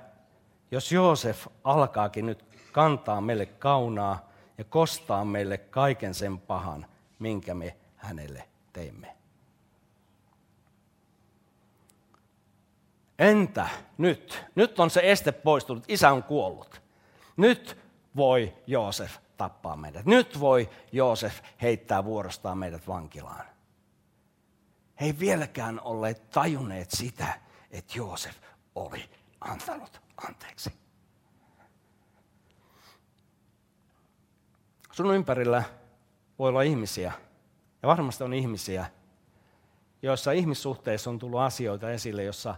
jos 0.70 0.92
Joosef 0.92 1.46
alkaakin 1.64 2.26
nyt 2.26 2.44
kantaa 2.72 3.20
meille 3.20 3.46
kaunaa 3.46 4.32
ja 4.58 4.64
kostaa 4.64 5.24
meille 5.24 5.58
kaiken 5.58 6.14
sen 6.14 6.38
pahan, 6.38 6.86
minkä 7.18 7.54
me 7.54 7.76
hänelle 7.96 8.44
teimme. 8.72 9.17
Entä 13.18 13.68
nyt? 13.98 14.44
Nyt 14.54 14.80
on 14.80 14.90
se 14.90 15.00
este 15.04 15.32
poistunut, 15.32 15.84
isä 15.88 16.12
on 16.12 16.22
kuollut. 16.22 16.82
Nyt 17.36 17.78
voi 18.16 18.54
Joosef 18.66 19.16
tappaa 19.36 19.76
meidät. 19.76 20.06
Nyt 20.06 20.40
voi 20.40 20.70
Joosef 20.92 21.40
heittää 21.62 22.04
vuorostaan 22.04 22.58
meidät 22.58 22.88
vankilaan. 22.88 23.44
He 25.00 25.06
ei 25.06 25.18
vieläkään 25.18 25.80
olleet 25.80 26.30
tajunneet 26.30 26.90
sitä, 26.90 27.40
että 27.70 27.98
Joosef 27.98 28.36
oli 28.74 29.10
antanut 29.40 30.00
anteeksi. 30.26 30.72
Sun 34.92 35.14
ympärillä 35.14 35.62
voi 36.38 36.48
olla 36.48 36.62
ihmisiä, 36.62 37.12
ja 37.82 37.88
varmasti 37.88 38.24
on 38.24 38.34
ihmisiä, 38.34 38.86
joissa 40.02 40.32
ihmissuhteissa 40.32 41.10
on 41.10 41.18
tullut 41.18 41.40
asioita 41.40 41.90
esille, 41.90 42.24
jossa 42.24 42.54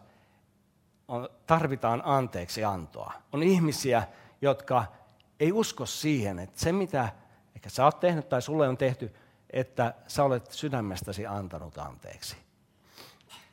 on, 1.11 1.29
tarvitaan 1.47 2.03
anteeksi 2.05 2.65
antoa. 2.65 3.13
On 3.33 3.43
ihmisiä, 3.43 4.03
jotka 4.43 4.85
ei 5.41 5.53
usko 5.53 5.87
siihen, 5.87 6.39
että 6.39 6.61
se 6.61 6.73
mitä 6.73 7.09
ehkä 7.57 7.71
sä 7.71 7.85
oot 7.85 8.01
tehnyt 8.01 8.29
tai 8.29 8.43
sulle 8.43 8.69
on 8.69 8.77
tehty, 8.77 9.15
että 9.51 9.95
sä 10.07 10.25
olet 10.25 10.51
sydämestäsi 10.51 11.27
antanut 11.27 11.79
anteeksi. 11.79 12.37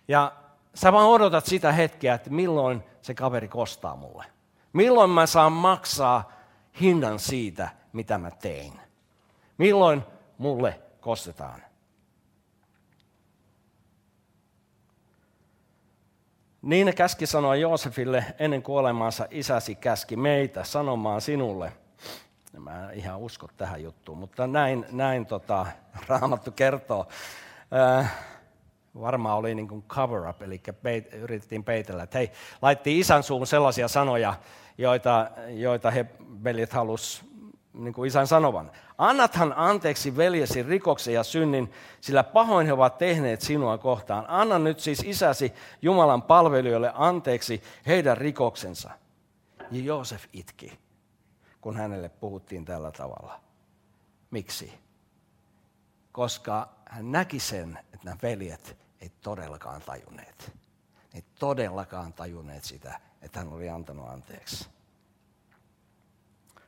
Ja 0.07 0.33
sä 0.75 0.93
vaan 0.93 1.07
odotat 1.07 1.45
sitä 1.45 1.71
hetkeä, 1.71 2.13
että 2.13 2.29
milloin 2.29 2.83
se 3.01 3.13
kaveri 3.13 3.47
kostaa 3.47 3.95
mulle. 3.95 4.25
Milloin 4.73 5.09
mä 5.09 5.25
saan 5.25 5.51
maksaa 5.51 6.31
hinnan 6.81 7.19
siitä, 7.19 7.69
mitä 7.93 8.17
mä 8.17 8.31
tein. 8.31 8.79
Milloin 9.57 10.03
mulle 10.37 10.81
kostetaan. 11.01 11.66
Niin 16.61 16.95
käski 16.95 17.25
sanoa 17.25 17.55
Joosefille 17.55 18.25
ennen 18.39 18.63
kuolemaansa, 18.63 19.27
isäsi 19.31 19.75
käski 19.75 20.15
meitä 20.15 20.63
sanomaan 20.63 21.21
sinulle. 21.21 21.73
Mä 22.59 22.91
en 22.91 22.97
ihan 22.97 23.19
usko 23.19 23.47
tähän 23.57 23.83
juttuun, 23.83 24.17
mutta 24.17 24.47
näin, 24.47 24.85
näin 24.91 25.25
tota, 25.25 25.65
Raamattu 26.07 26.51
kertoo. 26.51 27.07
Äh, 27.99 28.15
varmaan 29.01 29.37
oli 29.37 29.55
niin 29.55 29.67
kuin 29.67 29.83
cover 29.83 30.29
up, 30.29 30.41
eli 30.41 30.61
peit, 30.83 31.13
yritettiin 31.13 31.63
peitellä. 31.63 32.03
Että 32.03 32.17
hei, 32.17 32.31
laitti 32.61 32.99
isän 32.99 33.23
suun 33.23 33.47
sellaisia 33.47 33.87
sanoja, 33.87 34.33
joita, 34.77 35.31
joita 35.47 35.91
he 35.91 36.05
veljet 36.43 36.73
halus 36.73 37.25
niin 37.73 38.05
isän 38.05 38.27
sanovan. 38.27 38.71
Annathan 38.97 39.53
anteeksi 39.57 40.17
veljesi 40.17 40.63
rikoksen 40.63 41.13
ja 41.13 41.23
synnin, 41.23 41.71
sillä 42.01 42.23
pahoin 42.23 42.67
he 42.67 42.73
ovat 42.73 42.97
tehneet 42.97 43.41
sinua 43.41 43.77
kohtaan. 43.77 44.25
Anna 44.27 44.59
nyt 44.59 44.79
siis 44.79 45.03
isäsi 45.05 45.53
Jumalan 45.81 46.21
palvelijoille 46.21 46.91
anteeksi 46.95 47.63
heidän 47.87 48.17
rikoksensa. 48.17 48.89
Ja 49.71 49.81
Joosef 49.81 50.23
itki, 50.33 50.79
kun 51.61 51.77
hänelle 51.77 52.09
puhuttiin 52.09 52.65
tällä 52.65 52.91
tavalla. 52.91 53.39
Miksi? 54.31 54.73
Koska 56.11 56.69
hän 56.85 57.11
näki 57.11 57.39
sen, 57.39 57.79
että 57.93 58.05
nämä 58.05 58.17
veljet 58.21 58.77
ei 59.01 59.11
todellakaan 59.21 59.81
tajunneet. 59.81 60.51
Ei 61.13 61.23
todellakaan 61.39 62.13
tajunneet 62.13 62.63
sitä, 62.63 62.99
että 63.21 63.39
hän 63.39 63.53
oli 63.53 63.69
antanut 63.69 64.09
anteeksi. 64.09 64.76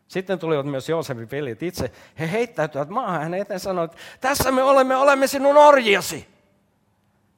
Sitten 0.10 0.39
tulivat 0.39 0.65
myös 0.65 0.89
Joosefin 0.89 1.32
veljet 1.32 1.63
itse. 1.63 1.91
He 2.19 2.32
heittäytyivät 2.32 2.89
maahan 2.89 3.22
hänen 3.22 3.41
eteen 3.41 3.60
sanoivat, 3.60 3.98
tässä 4.22 4.52
me 4.52 4.63
olemme, 4.63 4.95
olemme 4.95 5.28
sinun 5.28 5.58
orjasi. 5.58 6.28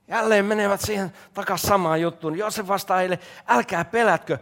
Jälleen 0.08 0.46
menevät 0.46 0.82
siihen 0.82 1.14
takaisin 1.34 1.68
samaan 1.68 2.02
juttuun. 2.02 2.38
Joosef 2.38 2.68
vastaa 2.68 2.98
heille, 2.98 3.20
älkää 3.48 3.86
pelätkö, 3.86 4.38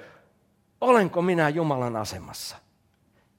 olenko 0.82 1.22
minä 1.22 1.50
Jumalan 1.50 1.96
asemassa. 1.96 2.58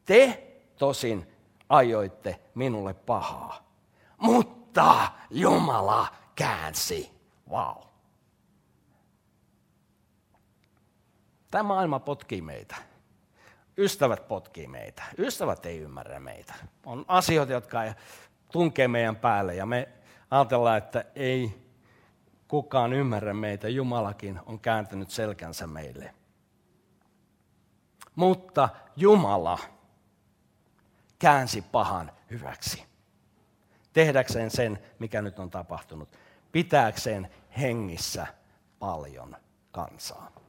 Te 0.05 0.47
tosin 0.79 1.33
ajoitte 1.69 2.41
minulle 2.55 2.95
pahaa, 2.95 3.73
mutta 4.19 5.09
Jumala 5.31 6.09
käänsi. 6.35 7.11
Wow. 7.51 7.83
Tämä 11.51 11.63
maailma 11.63 11.99
potkii 11.99 12.43
meitä. 12.43 12.90
Ystävät 13.79 14.29
potkii 14.29 14.67
meitä. 14.67 15.03
Ystävät 15.19 15.67
ei 15.67 15.79
ymmärrä 15.79 16.21
meitä. 16.21 16.55
On 16.87 17.05
asioita, 17.09 17.53
jotka 17.53 17.81
tunkee 18.53 18.89
meidän 18.89 19.17
päälle 19.17 19.55
ja 19.55 19.67
me 19.67 19.89
ajatellaan, 20.31 20.79
että 20.79 21.05
ei 21.15 21.71
kukaan 22.49 22.93
ymmärrä 22.93 23.35
meitä. 23.35 23.69
Jumalakin 23.69 24.41
on 24.47 24.61
kääntänyt 24.61 25.11
selkänsä 25.11 25.67
meille. 25.67 26.15
Mutta 28.15 28.69
Jumala 28.97 29.59
käänsi 31.19 31.63
pahan 31.63 32.13
hyväksi. 32.31 32.85
Tehdäkseen 33.93 34.51
sen, 34.51 34.79
mikä 34.99 35.23
nyt 35.23 35.39
on 35.39 35.51
tapahtunut. 35.51 36.19
Pitääkseen 36.53 37.31
hengissä 37.59 38.27
paljon 38.79 39.37
kansaa. 39.71 40.40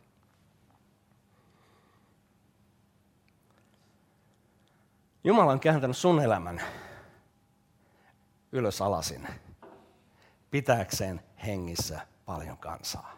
Jumala 5.23 5.51
on 5.51 5.59
kääntänyt 5.59 5.97
sun 5.97 6.21
elämän 6.21 6.61
ylös 8.51 8.81
alasin 8.81 9.27
pitääkseen 10.51 11.21
hengissä 11.45 12.07
paljon 12.25 12.57
kansaa. 12.57 13.17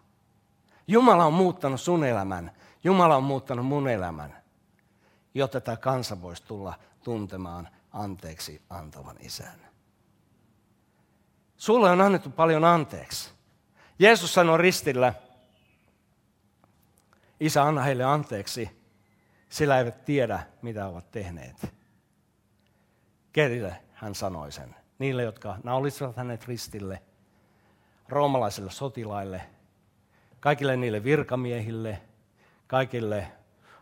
Jumala 0.87 1.25
on 1.25 1.33
muuttanut 1.33 1.81
sun 1.81 2.03
elämän, 2.03 2.51
Jumala 2.83 3.15
on 3.15 3.23
muuttanut 3.23 3.65
mun 3.65 3.87
elämän, 3.87 4.43
jotta 5.33 5.61
tämä 5.61 5.77
kansa 5.77 6.21
voisi 6.21 6.43
tulla 6.43 6.73
tuntemaan 7.03 7.69
anteeksi 7.91 8.61
antavan 8.69 9.17
isän. 9.19 9.67
Sulle 11.57 11.91
on 11.91 12.01
annettu 12.01 12.29
paljon 12.29 12.63
anteeksi. 12.65 13.31
Jeesus 13.99 14.33
sanoi 14.33 14.57
ristillä, 14.57 15.13
Isä, 17.39 17.63
anna 17.63 17.81
heille 17.81 18.03
anteeksi, 18.03 18.69
sillä 19.49 19.79
eivät 19.79 20.05
tiedä, 20.05 20.43
mitä 20.61 20.87
ovat 20.87 21.11
tehneet. 21.11 21.73
Kerille 23.33 23.75
hän 23.93 24.15
sanoi 24.15 24.51
sen? 24.51 24.75
Niille, 24.99 25.23
jotka 25.23 25.57
naulisivat 25.63 26.15
hänet 26.15 26.47
ristille, 26.47 27.01
roomalaisille 28.09 28.71
sotilaille, 28.71 29.41
kaikille 30.39 30.77
niille 30.77 31.03
virkamiehille, 31.03 32.01
kaikille 32.67 33.31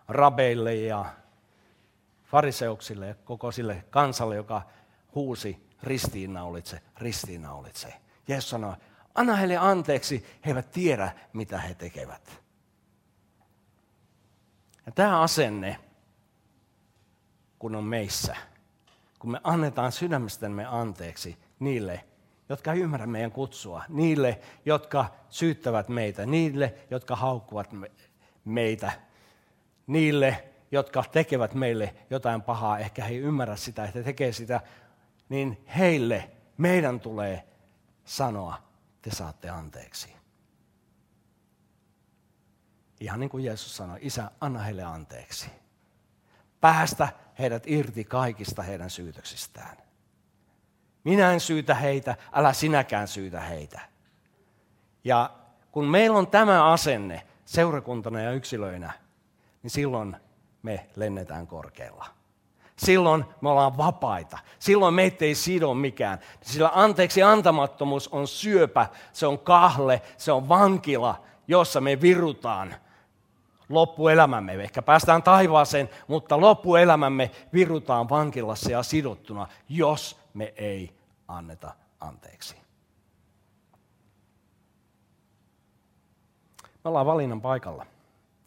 rabeille 0.07 0.75
ja 0.75 1.05
fariseuksille 2.23 3.07
ja 3.07 3.15
koko 3.15 3.51
sille 3.51 3.83
kansalle, 3.89 4.35
joka 4.35 4.61
huusi 5.15 5.69
ristiinnaulitse, 5.83 6.81
ristiinnaulitse. 6.97 7.93
Jeesus 8.27 8.49
sanoi, 8.49 8.75
anna 9.15 9.35
heille 9.35 9.57
anteeksi, 9.57 10.25
he 10.45 10.51
eivät 10.51 10.71
tiedä, 10.71 11.11
mitä 11.33 11.57
he 11.57 11.73
tekevät. 11.73 12.41
Ja 14.85 14.91
tämä 14.91 15.21
asenne, 15.21 15.77
kun 17.59 17.75
on 17.75 17.83
meissä– 17.83 18.35
kun 19.21 19.31
me 19.31 19.41
annetaan 19.43 19.91
sydämestämme 19.91 20.65
anteeksi 20.65 21.37
niille, 21.59 22.05
jotka 22.49 22.73
ymmärrä 22.73 23.07
meidän 23.07 23.31
kutsua, 23.31 23.83
niille, 23.89 24.39
jotka 24.65 25.05
syyttävät 25.29 25.89
meitä, 25.89 26.25
niille, 26.25 26.75
jotka 26.91 27.15
haukkuvat 27.15 27.69
meitä, 28.45 28.91
niille, 29.87 30.43
jotka 30.71 31.03
tekevät 31.11 31.53
meille 31.53 31.95
jotain 32.09 32.41
pahaa, 32.41 32.79
ehkä 32.79 33.03
he 33.03 33.09
ei 33.09 33.17
ymmärrä 33.17 33.55
sitä, 33.55 33.85
että 33.85 33.99
he 33.99 34.03
tekee 34.03 34.31
sitä, 34.31 34.61
niin 35.29 35.65
heille 35.77 36.31
meidän 36.57 36.99
tulee 36.99 37.43
sanoa, 38.05 38.57
te 39.01 39.11
saatte 39.11 39.49
anteeksi. 39.49 40.15
Ihan 42.99 43.19
niin 43.19 43.29
kuin 43.29 43.43
Jeesus 43.43 43.77
sanoi, 43.77 43.99
isä, 44.01 44.31
anna 44.39 44.59
heille 44.59 44.83
anteeksi 44.83 45.60
päästä 46.61 47.07
heidät 47.39 47.63
irti 47.65 48.03
kaikista 48.03 48.61
heidän 48.61 48.89
syytöksistään. 48.89 49.77
Minä 51.03 51.33
en 51.33 51.39
syytä 51.39 51.75
heitä, 51.75 52.15
älä 52.33 52.53
sinäkään 52.53 53.07
syytä 53.07 53.39
heitä. 53.39 53.79
Ja 55.03 55.29
kun 55.71 55.85
meillä 55.85 56.17
on 56.17 56.27
tämä 56.27 56.71
asenne 56.71 57.27
seurakuntana 57.45 58.21
ja 58.21 58.31
yksilöinä, 58.31 58.91
niin 59.63 59.71
silloin 59.71 60.15
me 60.63 60.87
lennetään 60.95 61.47
korkealla. 61.47 62.05
Silloin 62.77 63.25
me 63.41 63.49
ollaan 63.49 63.77
vapaita. 63.77 64.37
Silloin 64.59 64.93
meitä 64.93 65.25
ei 65.25 65.35
sido 65.35 65.73
mikään. 65.73 66.19
Sillä 66.41 66.71
anteeksi 66.73 67.23
antamattomuus 67.23 68.07
on 68.07 68.27
syöpä, 68.27 68.87
se 69.13 69.27
on 69.27 69.39
kahle, 69.39 70.01
se 70.17 70.31
on 70.31 70.49
vankila, 70.49 71.23
jossa 71.47 71.81
me 71.81 72.01
virutaan 72.01 72.75
loppuelämämme. 73.73 74.53
Ehkä 74.53 74.81
päästään 74.81 75.23
taivaaseen, 75.23 75.89
mutta 76.07 76.41
loppuelämämme 76.41 77.31
virutaan 77.53 78.09
vankilassa 78.09 78.71
ja 78.71 78.83
sidottuna, 78.83 79.47
jos 79.69 80.19
me 80.33 80.53
ei 80.55 80.97
anneta 81.27 81.73
anteeksi. 81.99 82.55
Me 86.83 86.89
ollaan 86.89 87.05
valinnan 87.05 87.41
paikalla, 87.41 87.85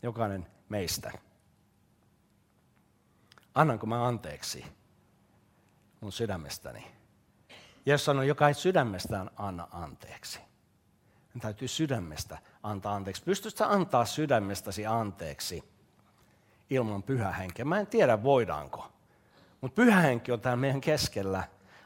jokainen 0.03 0.47
meistä. 0.69 1.13
Annanko 3.55 3.87
mä 3.87 4.07
anteeksi 4.07 4.65
mun 6.01 6.13
sydämestäni? 6.13 6.87
Jeesus 7.87 8.05
sanoi, 8.05 8.29
joka 8.29 8.49
ei 8.49 8.55
sydämestään 8.55 9.31
anna 9.37 9.69
anteeksi. 9.73 10.41
Niin 11.35 11.43
täytyy 11.43 11.69
sydämestä 11.69 12.39
antaa 12.63 12.95
anteeksi. 12.95 13.23
Pystytkö 13.23 13.67
antaa 13.67 14.05
sydämestäsi 14.05 14.87
anteeksi 14.87 15.65
ilman 16.71 17.03
pyhähenkeä? 17.03 17.65
Mä 17.65 17.81
en 17.81 17.87
tiedä, 17.87 18.23
voidaanko. 18.23 18.93
Mutta 19.61 19.75
pyhähenki 19.75 20.33
on 20.33 20.41
täällä 20.41 20.61
meidän 20.61 20.81
keskellä. 20.81 21.45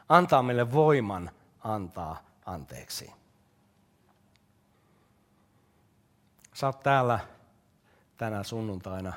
Antaa 0.08 0.42
meille 0.42 0.72
voiman 0.72 1.30
antaa 1.64 2.22
anteeksi. 2.46 3.12
Sä 6.54 6.66
oot 6.66 6.80
täällä 6.80 7.20
tänä 8.16 8.42
sunnuntaina. 8.42 9.12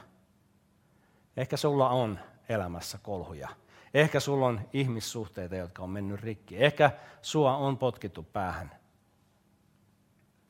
Ehkä 1.38 1.58
sulla 1.58 1.90
on 1.90 2.20
elämässä 2.50 3.00
kolhuja. 3.04 3.50
Ehkä 3.94 4.20
sulla 4.20 4.48
on 4.48 4.62
ihmissuhteita, 4.74 5.56
jotka 5.56 5.84
on 5.84 5.90
mennyt 5.90 6.22
rikki. 6.22 6.64
Ehkä 6.64 6.92
sua 7.22 7.58
on 7.58 7.78
potkittu 7.78 8.24
päähän. 8.24 8.81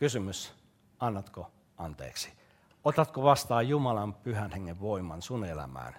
Kysymys, 0.01 0.53
annatko 0.99 1.51
anteeksi? 1.77 2.33
Otatko 2.83 3.23
vastaan 3.23 3.67
Jumalan 3.67 4.13
pyhän 4.13 4.51
hengen 4.51 4.79
voiman 4.79 5.21
sun 5.21 5.45
elämään? 5.45 5.95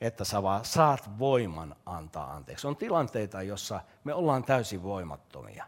Että 0.00 0.24
sä 0.24 0.42
vaan 0.42 0.64
saat 0.64 1.18
voiman 1.18 1.76
antaa 1.86 2.34
anteeksi. 2.34 2.66
On 2.66 2.76
tilanteita, 2.76 3.42
jossa 3.42 3.80
me 4.04 4.14
ollaan 4.14 4.44
täysin 4.44 4.82
voimattomia. 4.82 5.64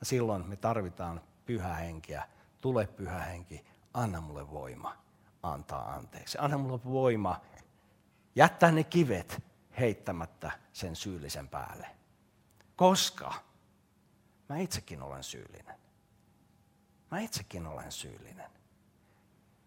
Ja 0.00 0.06
silloin 0.06 0.46
me 0.46 0.56
tarvitaan 0.56 1.20
pyhää 1.46 1.74
henkeä. 1.74 2.28
Tule 2.60 2.86
pyhä 2.86 3.18
henki, 3.18 3.64
anna 3.94 4.20
mulle 4.20 4.50
voima 4.50 4.96
antaa 5.42 5.92
anteeksi. 5.92 6.38
Anna 6.40 6.58
mulle 6.58 6.80
voima 6.84 7.40
jättää 8.36 8.72
ne 8.72 8.84
kivet 8.84 9.42
heittämättä 9.78 10.50
sen 10.72 10.96
syyllisen 10.96 11.48
päälle. 11.48 11.86
Koska 12.76 13.34
mä 14.48 14.58
itsekin 14.58 15.02
olen 15.02 15.22
syyllinen. 15.22 15.85
Mä 17.16 17.20
itsekin 17.20 17.66
olen 17.66 17.92
syyllinen. 17.92 18.50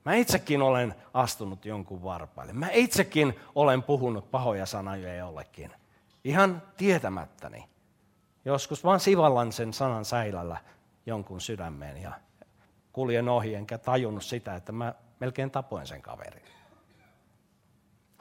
Mä 0.06 0.14
itsekin 0.14 0.62
olen 0.62 0.96
astunut 1.14 1.66
jonkun 1.66 2.04
varpaille. 2.04 2.54
Mä 2.54 2.68
itsekin 2.72 3.40
olen 3.56 3.84
puhunut 3.84 4.32
pahoja 4.32 4.66
sanoja 4.66 5.16
jollekin. 5.16 5.72
Ihan 6.24 6.62
tietämättäni. 6.78 7.70
Joskus 8.46 8.84
vaan 8.84 9.00
sivallan 9.00 9.52
sen 9.52 9.74
sanan 9.74 10.06
säilällä 10.06 10.58
jonkun 11.06 11.42
sydämeen 11.42 12.02
ja 12.02 12.12
kuljen 12.94 13.30
ohi, 13.30 13.56
enkä 13.56 13.78
tajunnut 13.78 14.24
sitä, 14.24 14.56
että 14.56 14.72
mä 14.72 14.94
melkein 15.20 15.52
tapoin 15.52 15.88
sen 15.88 16.02
kaverin. 16.02 16.46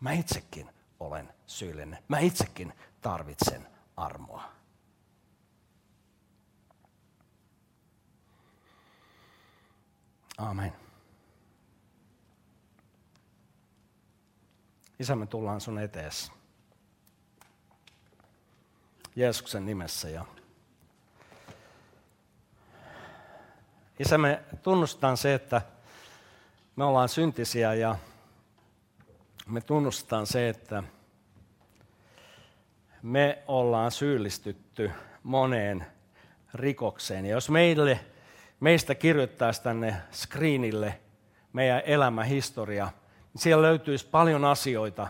Mä 0.01 0.13
itsekin 0.13 0.71
olen 1.01 1.35
syyllinen. 1.47 1.99
Mä 2.09 2.19
itsekin 2.19 2.73
tarvitsen 3.01 3.67
armoa. 3.97 4.58
Amen. 10.39 10.73
Isä, 14.99 15.17
me 15.17 15.27
tullaan 15.27 15.61
sun 15.61 15.79
etees. 15.79 16.33
Jeesuksen 19.17 19.67
nimessä. 19.67 20.09
Ja 20.09 20.25
Isä, 23.99 24.19
me 24.19 24.43
tunnustetaan 24.63 25.17
se, 25.17 25.35
että 25.35 25.63
me 26.77 26.85
ollaan 26.85 27.09
syntisiä 27.09 27.75
ja 27.75 27.97
me 29.47 29.61
tunnustetaan 29.61 30.27
se, 30.27 30.49
että 30.49 30.83
me 33.03 33.43
ollaan 33.47 33.91
syyllistytty 33.91 34.91
moneen 35.23 35.87
rikokseen. 36.55 37.27
Ja 37.27 37.33
jos 37.33 37.51
meille, 37.51 38.01
meistä 38.61 38.95
kirjoittaisi 38.95 39.63
tänne 39.63 39.97
screenille 40.13 41.01
meidän 41.53 41.83
elämähistoria, 41.85 42.91
niin 43.33 43.43
siellä 43.43 43.63
löytyisi 43.63 44.07
paljon 44.07 44.45
asioita, 44.45 45.09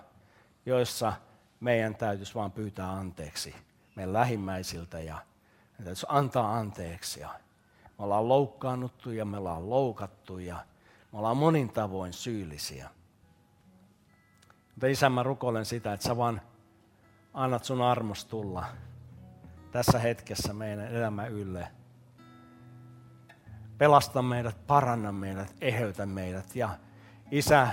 joissa 0.66 1.12
meidän 1.60 1.94
täytyisi 1.94 2.34
vain 2.34 2.52
pyytää 2.52 2.92
anteeksi 2.92 3.54
meidän 3.98 4.12
lähimmäisiltä 4.12 5.00
ja 5.00 5.18
täytyisi 5.76 6.06
antaa 6.08 6.58
anteeksi. 6.58 7.20
Ja 7.20 7.28
me 7.98 8.04
ollaan 8.04 8.28
loukkaannuttu 8.28 9.10
ja 9.10 9.24
me 9.24 9.36
ollaan 9.36 9.70
loukattu 9.70 10.38
ja 10.38 10.56
me 11.12 11.18
ollaan 11.18 11.36
monin 11.36 11.68
tavoin 11.68 12.12
syyllisiä. 12.12 12.90
Mutta 14.74 14.86
isä, 14.86 15.08
mä 15.08 15.22
rukoilen 15.22 15.66
sitä, 15.66 15.92
että 15.92 16.06
sä 16.06 16.16
vaan 16.16 16.40
annat 17.34 17.64
sun 17.64 17.82
armos 17.82 18.24
tulla 18.24 18.66
tässä 19.70 19.98
hetkessä 19.98 20.52
meidän 20.52 20.88
elämä 20.88 21.26
ylle. 21.26 21.68
Pelasta 23.78 24.22
meidät, 24.22 24.66
paranna 24.66 25.12
meidät, 25.12 25.54
eheytä 25.60 26.06
meidät. 26.06 26.56
Ja 26.56 26.68
isä, 27.30 27.68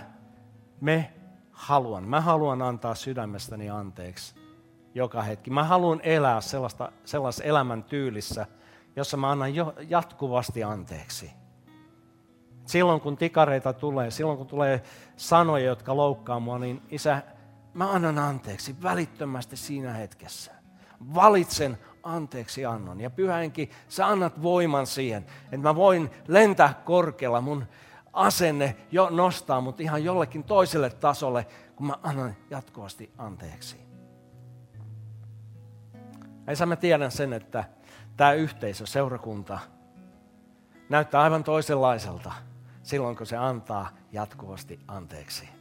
me 0.81 1.13
haluan, 1.51 2.03
mä 2.03 2.21
haluan 2.21 2.61
antaa 2.61 2.95
sydämestäni 2.95 3.69
anteeksi 3.69 4.45
joka 4.95 5.21
hetki. 5.21 5.51
Mä 5.51 5.63
haluan 5.63 6.01
elää 6.03 6.41
sellaista, 6.41 6.91
sellaisessa 7.05 7.43
elämän 7.43 7.83
tyylissä, 7.83 8.45
jossa 8.95 9.17
mä 9.17 9.31
annan 9.31 9.55
jo, 9.55 9.73
jatkuvasti 9.89 10.63
anteeksi. 10.63 11.31
Silloin 12.65 13.01
kun 13.01 13.17
tikareita 13.17 13.73
tulee, 13.73 14.11
silloin 14.11 14.37
kun 14.37 14.47
tulee 14.47 14.83
sanoja, 15.15 15.65
jotka 15.65 15.95
loukkaa 15.95 16.39
mua, 16.39 16.59
niin 16.59 16.81
isä, 16.89 17.21
mä 17.73 17.91
annan 17.91 18.19
anteeksi 18.19 18.75
välittömästi 18.83 19.57
siinä 19.57 19.93
hetkessä. 19.93 20.51
Valitsen 21.15 21.77
anteeksi 22.05 22.65
annon. 22.65 23.01
Ja 23.01 23.09
pyhänkin, 23.09 23.69
sä 23.89 24.07
annat 24.07 24.41
voiman 24.41 24.87
siihen, 24.87 25.25
että 25.43 25.57
mä 25.57 25.75
voin 25.75 26.11
lentää 26.27 26.73
korkealla, 26.85 27.41
mun 27.41 27.65
asenne 28.13 28.75
jo 28.91 29.09
nostaa 29.09 29.61
mut 29.61 29.79
ihan 29.79 30.03
jollekin 30.03 30.43
toiselle 30.43 30.89
tasolle, 30.89 31.47
kun 31.75 31.87
mä 31.87 31.95
annan 32.03 32.35
jatkuvasti 32.49 33.11
anteeksi. 33.17 33.85
Ja 36.59 36.65
mä 36.65 36.75
tiedän 36.75 37.11
sen, 37.11 37.33
että 37.33 37.63
tämä 38.17 38.33
yhteisö, 38.33 38.85
seurakunta, 38.85 39.59
näyttää 40.89 41.21
aivan 41.21 41.43
toisenlaiselta 41.43 42.33
silloin, 42.83 43.15
kun 43.15 43.25
se 43.25 43.37
antaa 43.37 43.89
jatkuvasti 44.11 44.79
anteeksi. 44.87 45.54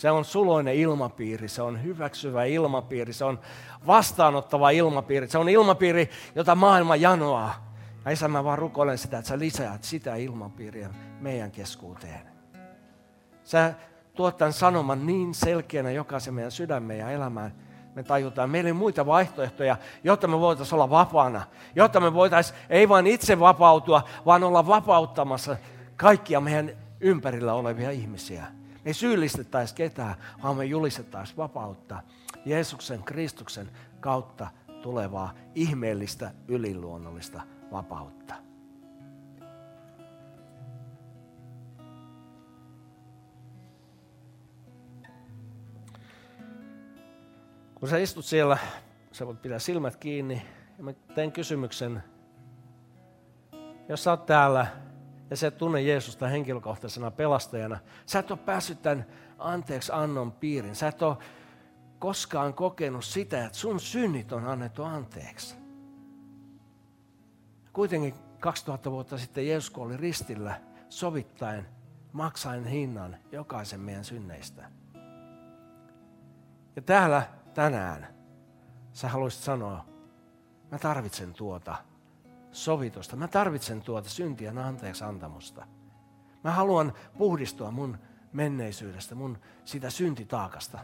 Se 0.00 0.10
on 0.10 0.24
suloinen 0.24 0.74
ilmapiiri, 0.74 1.48
se 1.48 1.62
on 1.62 1.82
hyväksyvä 1.82 2.44
ilmapiiri, 2.44 3.12
se 3.12 3.24
on 3.24 3.38
vastaanottava 3.86 4.70
ilmapiiri, 4.70 5.28
se 5.28 5.38
on 5.38 5.48
ilmapiiri, 5.48 6.10
jota 6.34 6.54
maailma 6.54 6.96
janoaa. 6.96 7.74
Ja 8.04 8.10
isä, 8.10 8.28
mä 8.28 8.44
vaan 8.44 8.58
rukoilen 8.58 8.98
sitä, 8.98 9.18
että 9.18 9.28
sä 9.28 9.38
lisäät 9.38 9.84
sitä 9.84 10.14
ilmapiiriä 10.14 10.90
meidän 11.20 11.50
keskuuteen. 11.50 12.20
Sä 13.44 13.74
tuot 14.14 14.36
tämän 14.36 14.52
sanoman 14.52 15.06
niin 15.06 15.34
selkeänä 15.34 15.90
jokaisen 15.90 16.34
meidän 16.34 16.52
sydämeen 16.52 16.98
ja 16.98 17.10
elämään, 17.10 17.54
me 17.94 18.02
tajutaan, 18.02 18.50
meillä 18.50 18.68
ei 18.68 18.72
muita 18.72 19.06
vaihtoehtoja, 19.06 19.76
jotta 20.04 20.28
me 20.28 20.40
voitaisiin 20.40 20.74
olla 20.74 20.90
vapaana. 20.90 21.42
Jotta 21.74 22.00
me 22.00 22.14
voitaisiin 22.14 22.58
ei 22.70 22.88
vain 22.88 23.06
itse 23.06 23.40
vapautua, 23.40 24.02
vaan 24.26 24.44
olla 24.44 24.66
vapauttamassa 24.66 25.56
kaikkia 25.96 26.40
meidän 26.40 26.70
ympärillä 27.00 27.54
olevia 27.54 27.90
ihmisiä. 27.90 28.59
Ei 28.84 28.94
syyllistettäisi 28.94 29.74
ketään, 29.74 30.14
vaan 30.42 30.56
me 30.56 30.64
julistettaisiin 30.64 31.36
vapautta. 31.36 32.02
Jeesuksen, 32.44 33.02
Kristuksen 33.02 33.70
kautta 34.00 34.48
tulevaa 34.82 35.34
ihmeellistä, 35.54 36.30
yliluonnollista 36.48 37.42
vapautta. 37.72 38.34
Kun 47.74 47.88
sä 47.88 47.98
istut 47.98 48.24
siellä, 48.24 48.58
sä 49.12 49.26
voit 49.26 49.42
pitää 49.42 49.58
silmät 49.58 49.96
kiinni 49.96 50.42
ja 50.78 50.84
mä 50.84 50.92
teen 51.14 51.32
kysymyksen. 51.32 52.02
Jos 53.88 54.04
sä 54.04 54.10
oot 54.10 54.26
täällä 54.26 54.66
ja 55.30 55.36
sä 55.36 55.46
et 55.46 55.58
tunne 55.58 55.82
Jeesusta 55.82 56.28
henkilökohtaisena 56.28 57.10
pelastajana, 57.10 57.78
sä 58.06 58.18
et 58.18 58.30
ole 58.30 58.38
päässyt 58.38 58.82
tämän 58.82 59.06
anteeksi 59.38 59.92
annon 59.94 60.32
piirin. 60.32 60.74
Sä 60.74 60.88
et 60.88 61.02
ole 61.02 61.16
koskaan 61.98 62.54
kokenut 62.54 63.04
sitä, 63.04 63.44
että 63.44 63.58
sun 63.58 63.80
synnit 63.80 64.32
on 64.32 64.46
annettu 64.46 64.82
anteeksi. 64.82 65.56
Kuitenkin 67.72 68.14
2000 68.40 68.90
vuotta 68.90 69.18
sitten 69.18 69.48
Jeesus 69.48 69.76
oli 69.76 69.96
ristillä 69.96 70.60
sovittaen, 70.88 71.66
maksaen 72.12 72.66
hinnan 72.66 73.16
jokaisen 73.32 73.80
meidän 73.80 74.04
synneistä. 74.04 74.70
Ja 76.76 76.82
täällä 76.82 77.22
tänään 77.54 78.06
sä 78.92 79.08
haluaisit 79.08 79.42
sanoa, 79.42 79.84
mä 80.70 80.78
tarvitsen 80.78 81.34
tuota 81.34 81.76
sovitusta. 82.52 83.16
Mä 83.16 83.28
tarvitsen 83.28 83.82
tuota 83.82 84.08
syntien 84.08 84.58
anteeksi 84.58 85.04
antamusta. 85.04 85.66
Mä 86.44 86.50
haluan 86.50 86.92
puhdistua 87.18 87.70
mun 87.70 87.98
menneisyydestä, 88.32 89.14
mun 89.14 89.38
sitä 89.64 89.90
syntitaakasta. 89.90 90.78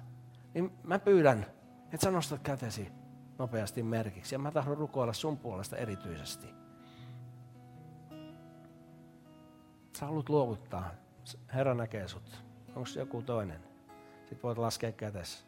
Niin 0.55 0.73
mä 0.85 0.99
pyydän, 0.99 1.47
että 1.93 2.05
sä 2.05 2.11
nostat 2.11 2.41
kätesi 2.43 2.93
nopeasti 3.39 3.83
merkiksi. 3.83 4.35
Ja 4.35 4.39
mä 4.39 4.51
tahdon 4.51 4.77
rukoilla 4.77 5.13
sun 5.13 5.39
puolesta 5.39 5.77
erityisesti. 5.77 6.47
Sä 9.99 10.07
haluat 10.07 10.29
luovuttaa. 10.29 10.91
Herra 11.55 11.75
näkee 11.75 12.09
sut. 12.09 12.45
Onko 12.69 12.89
joku 12.97 13.23
toinen? 13.23 13.61
Sitten 14.19 14.43
voit 14.43 14.59
laskea 14.59 14.93
kätesi. 14.93 15.46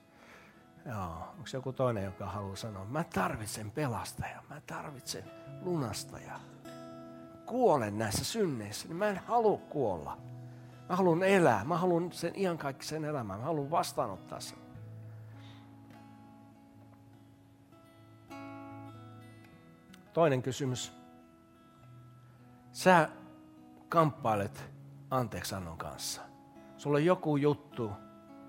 Joo, 0.89 1.13
onko 1.13 1.49
joku 1.53 1.73
toinen, 1.73 2.05
joka 2.05 2.27
haluaa 2.27 2.57
sanoa, 2.57 2.85
mä 2.85 3.05
tarvitsen 3.05 3.71
pelastaja, 3.71 4.43
mä 4.51 4.61
tarvitsen 4.67 5.25
lunastaja. 5.63 6.41
kuole 7.47 7.91
näissä 7.91 8.25
synneissä, 8.25 8.89
niin 8.89 8.97
mä 8.97 9.09
en 9.09 9.21
halua 9.27 9.59
kuolla. 9.59 10.19
Mä 10.89 10.97
haluan 10.97 11.23
elää. 11.23 11.65
Mä 11.65 11.79
haluan 11.79 12.13
sen 12.13 12.33
sen 12.81 13.05
elämän. 13.05 13.39
Mä 13.39 13.45
haluan 13.45 13.71
vastaanottaa 13.71 14.41
sen. 14.41 14.59
Toinen 20.13 20.43
kysymys. 20.43 20.93
Sä 22.73 23.09
kamppailet 23.89 24.71
anteeksannon 25.11 25.79
kanssa. 25.79 26.23
Sulla 26.77 26.97
on 26.97 27.05
joku 27.05 27.37
juttu 27.37 27.93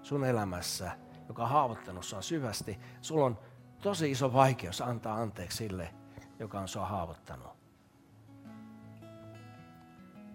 sun 0.01 0.25
elämässä, 0.25 0.91
joka 1.29 1.43
on 1.43 1.49
haavoittanut 1.49 2.05
sua 2.05 2.21
syvästi. 2.21 2.79
Sulla 3.01 3.25
on 3.25 3.39
tosi 3.81 4.11
iso 4.11 4.33
vaikeus 4.33 4.81
antaa 4.81 5.15
anteeksi 5.15 5.57
sille, 5.57 5.93
joka 6.39 6.59
on 6.59 6.67
sua 6.67 6.85
haavoittanut. 6.85 7.59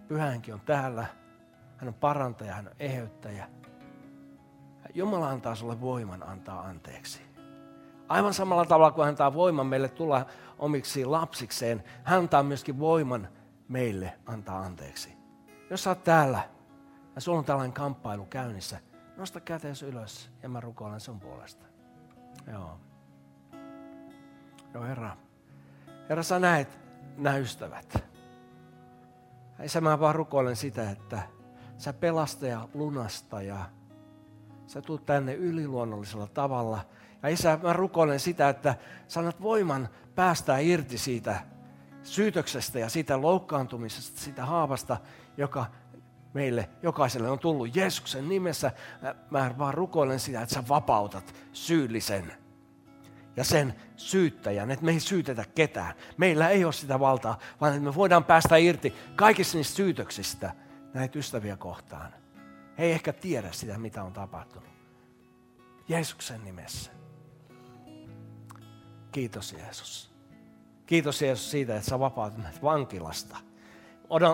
Pyhänkin 0.07 0.53
on 0.53 0.61
täällä. 0.61 1.05
Hän 1.77 1.87
on 1.87 1.93
parantaja, 1.93 2.53
hän 2.53 2.67
on 2.67 2.73
eheyttäjä. 2.79 3.49
Jumala 4.93 5.29
antaa 5.29 5.55
sulle 5.55 5.81
voiman 5.81 6.23
antaa 6.23 6.61
anteeksi. 6.61 7.21
Aivan 8.07 8.33
samalla 8.33 8.65
tavalla 8.65 8.91
kuin 8.91 9.05
hän 9.05 9.11
antaa 9.11 9.33
voiman 9.33 9.67
meille 9.67 9.89
tulla 9.89 10.25
omiksi 10.59 11.05
lapsikseen, 11.05 11.83
hän 12.03 12.19
antaa 12.19 12.43
myöskin 12.43 12.79
voiman 12.79 13.27
meille 13.67 14.13
antaa 14.25 14.59
anteeksi. 14.59 15.17
Jos 15.69 15.83
sä 15.83 15.89
oot 15.89 16.03
täällä 16.03 16.49
ja 17.15 17.21
sulla 17.21 17.39
on 17.39 17.45
tällainen 17.45 17.73
kamppailu 17.73 18.25
käynnissä, 18.25 18.79
nosta 19.17 19.39
käteesi 19.39 19.85
ylös 19.85 20.29
ja 20.43 20.49
mä 20.49 20.59
rukoilen 20.59 20.99
sun 20.99 21.19
puolesta. 21.19 21.65
Joo. 22.51 22.79
Joo, 24.73 24.83
Herra. 24.83 25.17
Herra, 26.09 26.23
sä 26.23 26.39
näet 26.39 26.79
nämä 27.17 27.37
ystävät. 27.37 28.03
Isä, 29.63 29.81
mä 29.81 29.99
vaan 29.99 30.15
rukoilen 30.15 30.55
sitä, 30.55 30.91
että 30.91 31.21
sä 31.77 31.93
pelastaja, 31.93 32.67
lunastaja, 32.73 33.65
sä 34.67 34.81
tulet 34.81 35.05
tänne 35.05 35.33
yliluonnollisella 35.33 36.27
tavalla. 36.27 36.79
Ja 37.23 37.29
isä, 37.29 37.59
mä 37.63 37.73
rukoilen 37.73 38.19
sitä, 38.19 38.49
että 38.49 38.75
sanat 39.07 39.41
voiman 39.41 39.89
päästää 40.15 40.59
irti 40.59 40.97
siitä 40.97 41.41
syytöksestä 42.03 42.79
ja 42.79 42.89
siitä 42.89 43.21
loukkaantumisesta, 43.21 44.19
siitä 44.19 44.45
haavasta, 44.45 44.97
joka 45.37 45.65
meille 46.35 46.69
jokaiselle 46.83 47.29
on 47.29 47.39
tullut 47.39 47.75
Jeesuksen 47.75 48.29
nimessä. 48.29 48.71
Mä 49.31 49.55
vaan 49.57 49.73
rukoilen 49.73 50.19
sitä, 50.19 50.41
että 50.41 50.55
sä 50.55 50.63
vapautat 50.69 51.35
syyllisen 51.53 52.33
ja 53.37 53.43
sen 53.43 53.75
syyttäjän, 53.95 54.71
että 54.71 54.85
me 54.85 54.91
ei 54.91 54.99
syytetä 54.99 55.45
ketään. 55.55 55.95
Meillä 56.17 56.49
ei 56.49 56.65
ole 56.65 56.73
sitä 56.73 56.99
valtaa, 56.99 57.39
vaan 57.61 57.73
että 57.73 57.83
me 57.83 57.95
voidaan 57.95 58.23
päästä 58.23 58.57
irti 58.57 58.93
kaikista 59.15 59.57
niistä 59.57 59.75
syytöksistä 59.75 60.53
näitä 60.93 61.19
ystäviä 61.19 61.57
kohtaan. 61.57 62.13
He 62.77 62.83
ei 62.85 62.91
ehkä 62.91 63.13
tiedä 63.13 63.51
sitä, 63.51 63.77
mitä 63.77 64.03
on 64.03 64.13
tapahtunut. 64.13 64.69
Jeesuksen 65.87 66.43
nimessä. 66.43 66.91
Kiitos 69.11 69.53
Jeesus. 69.53 70.15
Kiitos 70.85 71.21
Jeesus 71.21 71.51
siitä, 71.51 71.75
että 71.75 71.89
sä 71.89 71.99
vapautat 71.99 72.37
meidät 72.37 72.63
vankilasta. 72.63 73.37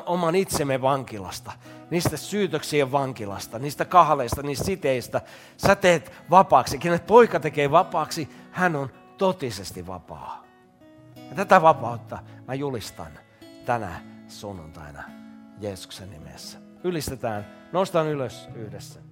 Oman 0.06 0.36
itsemme 0.36 0.82
vankilasta, 0.82 1.52
niistä 1.90 2.18
syytöksien 2.18 2.92
vankilasta, 2.92 3.60
niistä 3.60 3.86
kahleista, 3.86 4.44
niistä 4.44 4.66
siteistä. 4.66 5.22
Sä 5.58 5.76
teet 5.76 6.12
vapaaksi. 6.30 6.78
Kenet 6.78 7.08
poika 7.08 7.40
tekee 7.40 7.72
vapaaksi, 7.72 8.30
hän 8.52 8.76
on 8.76 8.90
totisesti 9.18 9.88
vapaa. 9.88 10.44
Ja 11.16 11.36
tätä 11.36 11.62
vapautta 11.62 12.20
mä 12.48 12.54
julistan 12.54 13.12
tänä 13.66 14.02
sunnuntaina 14.28 15.04
Jeesuksen 15.60 16.10
nimessä. 16.10 16.60
Ylistetään, 16.84 17.46
nostan 17.72 18.08
ylös 18.08 18.50
yhdessä. 18.56 19.11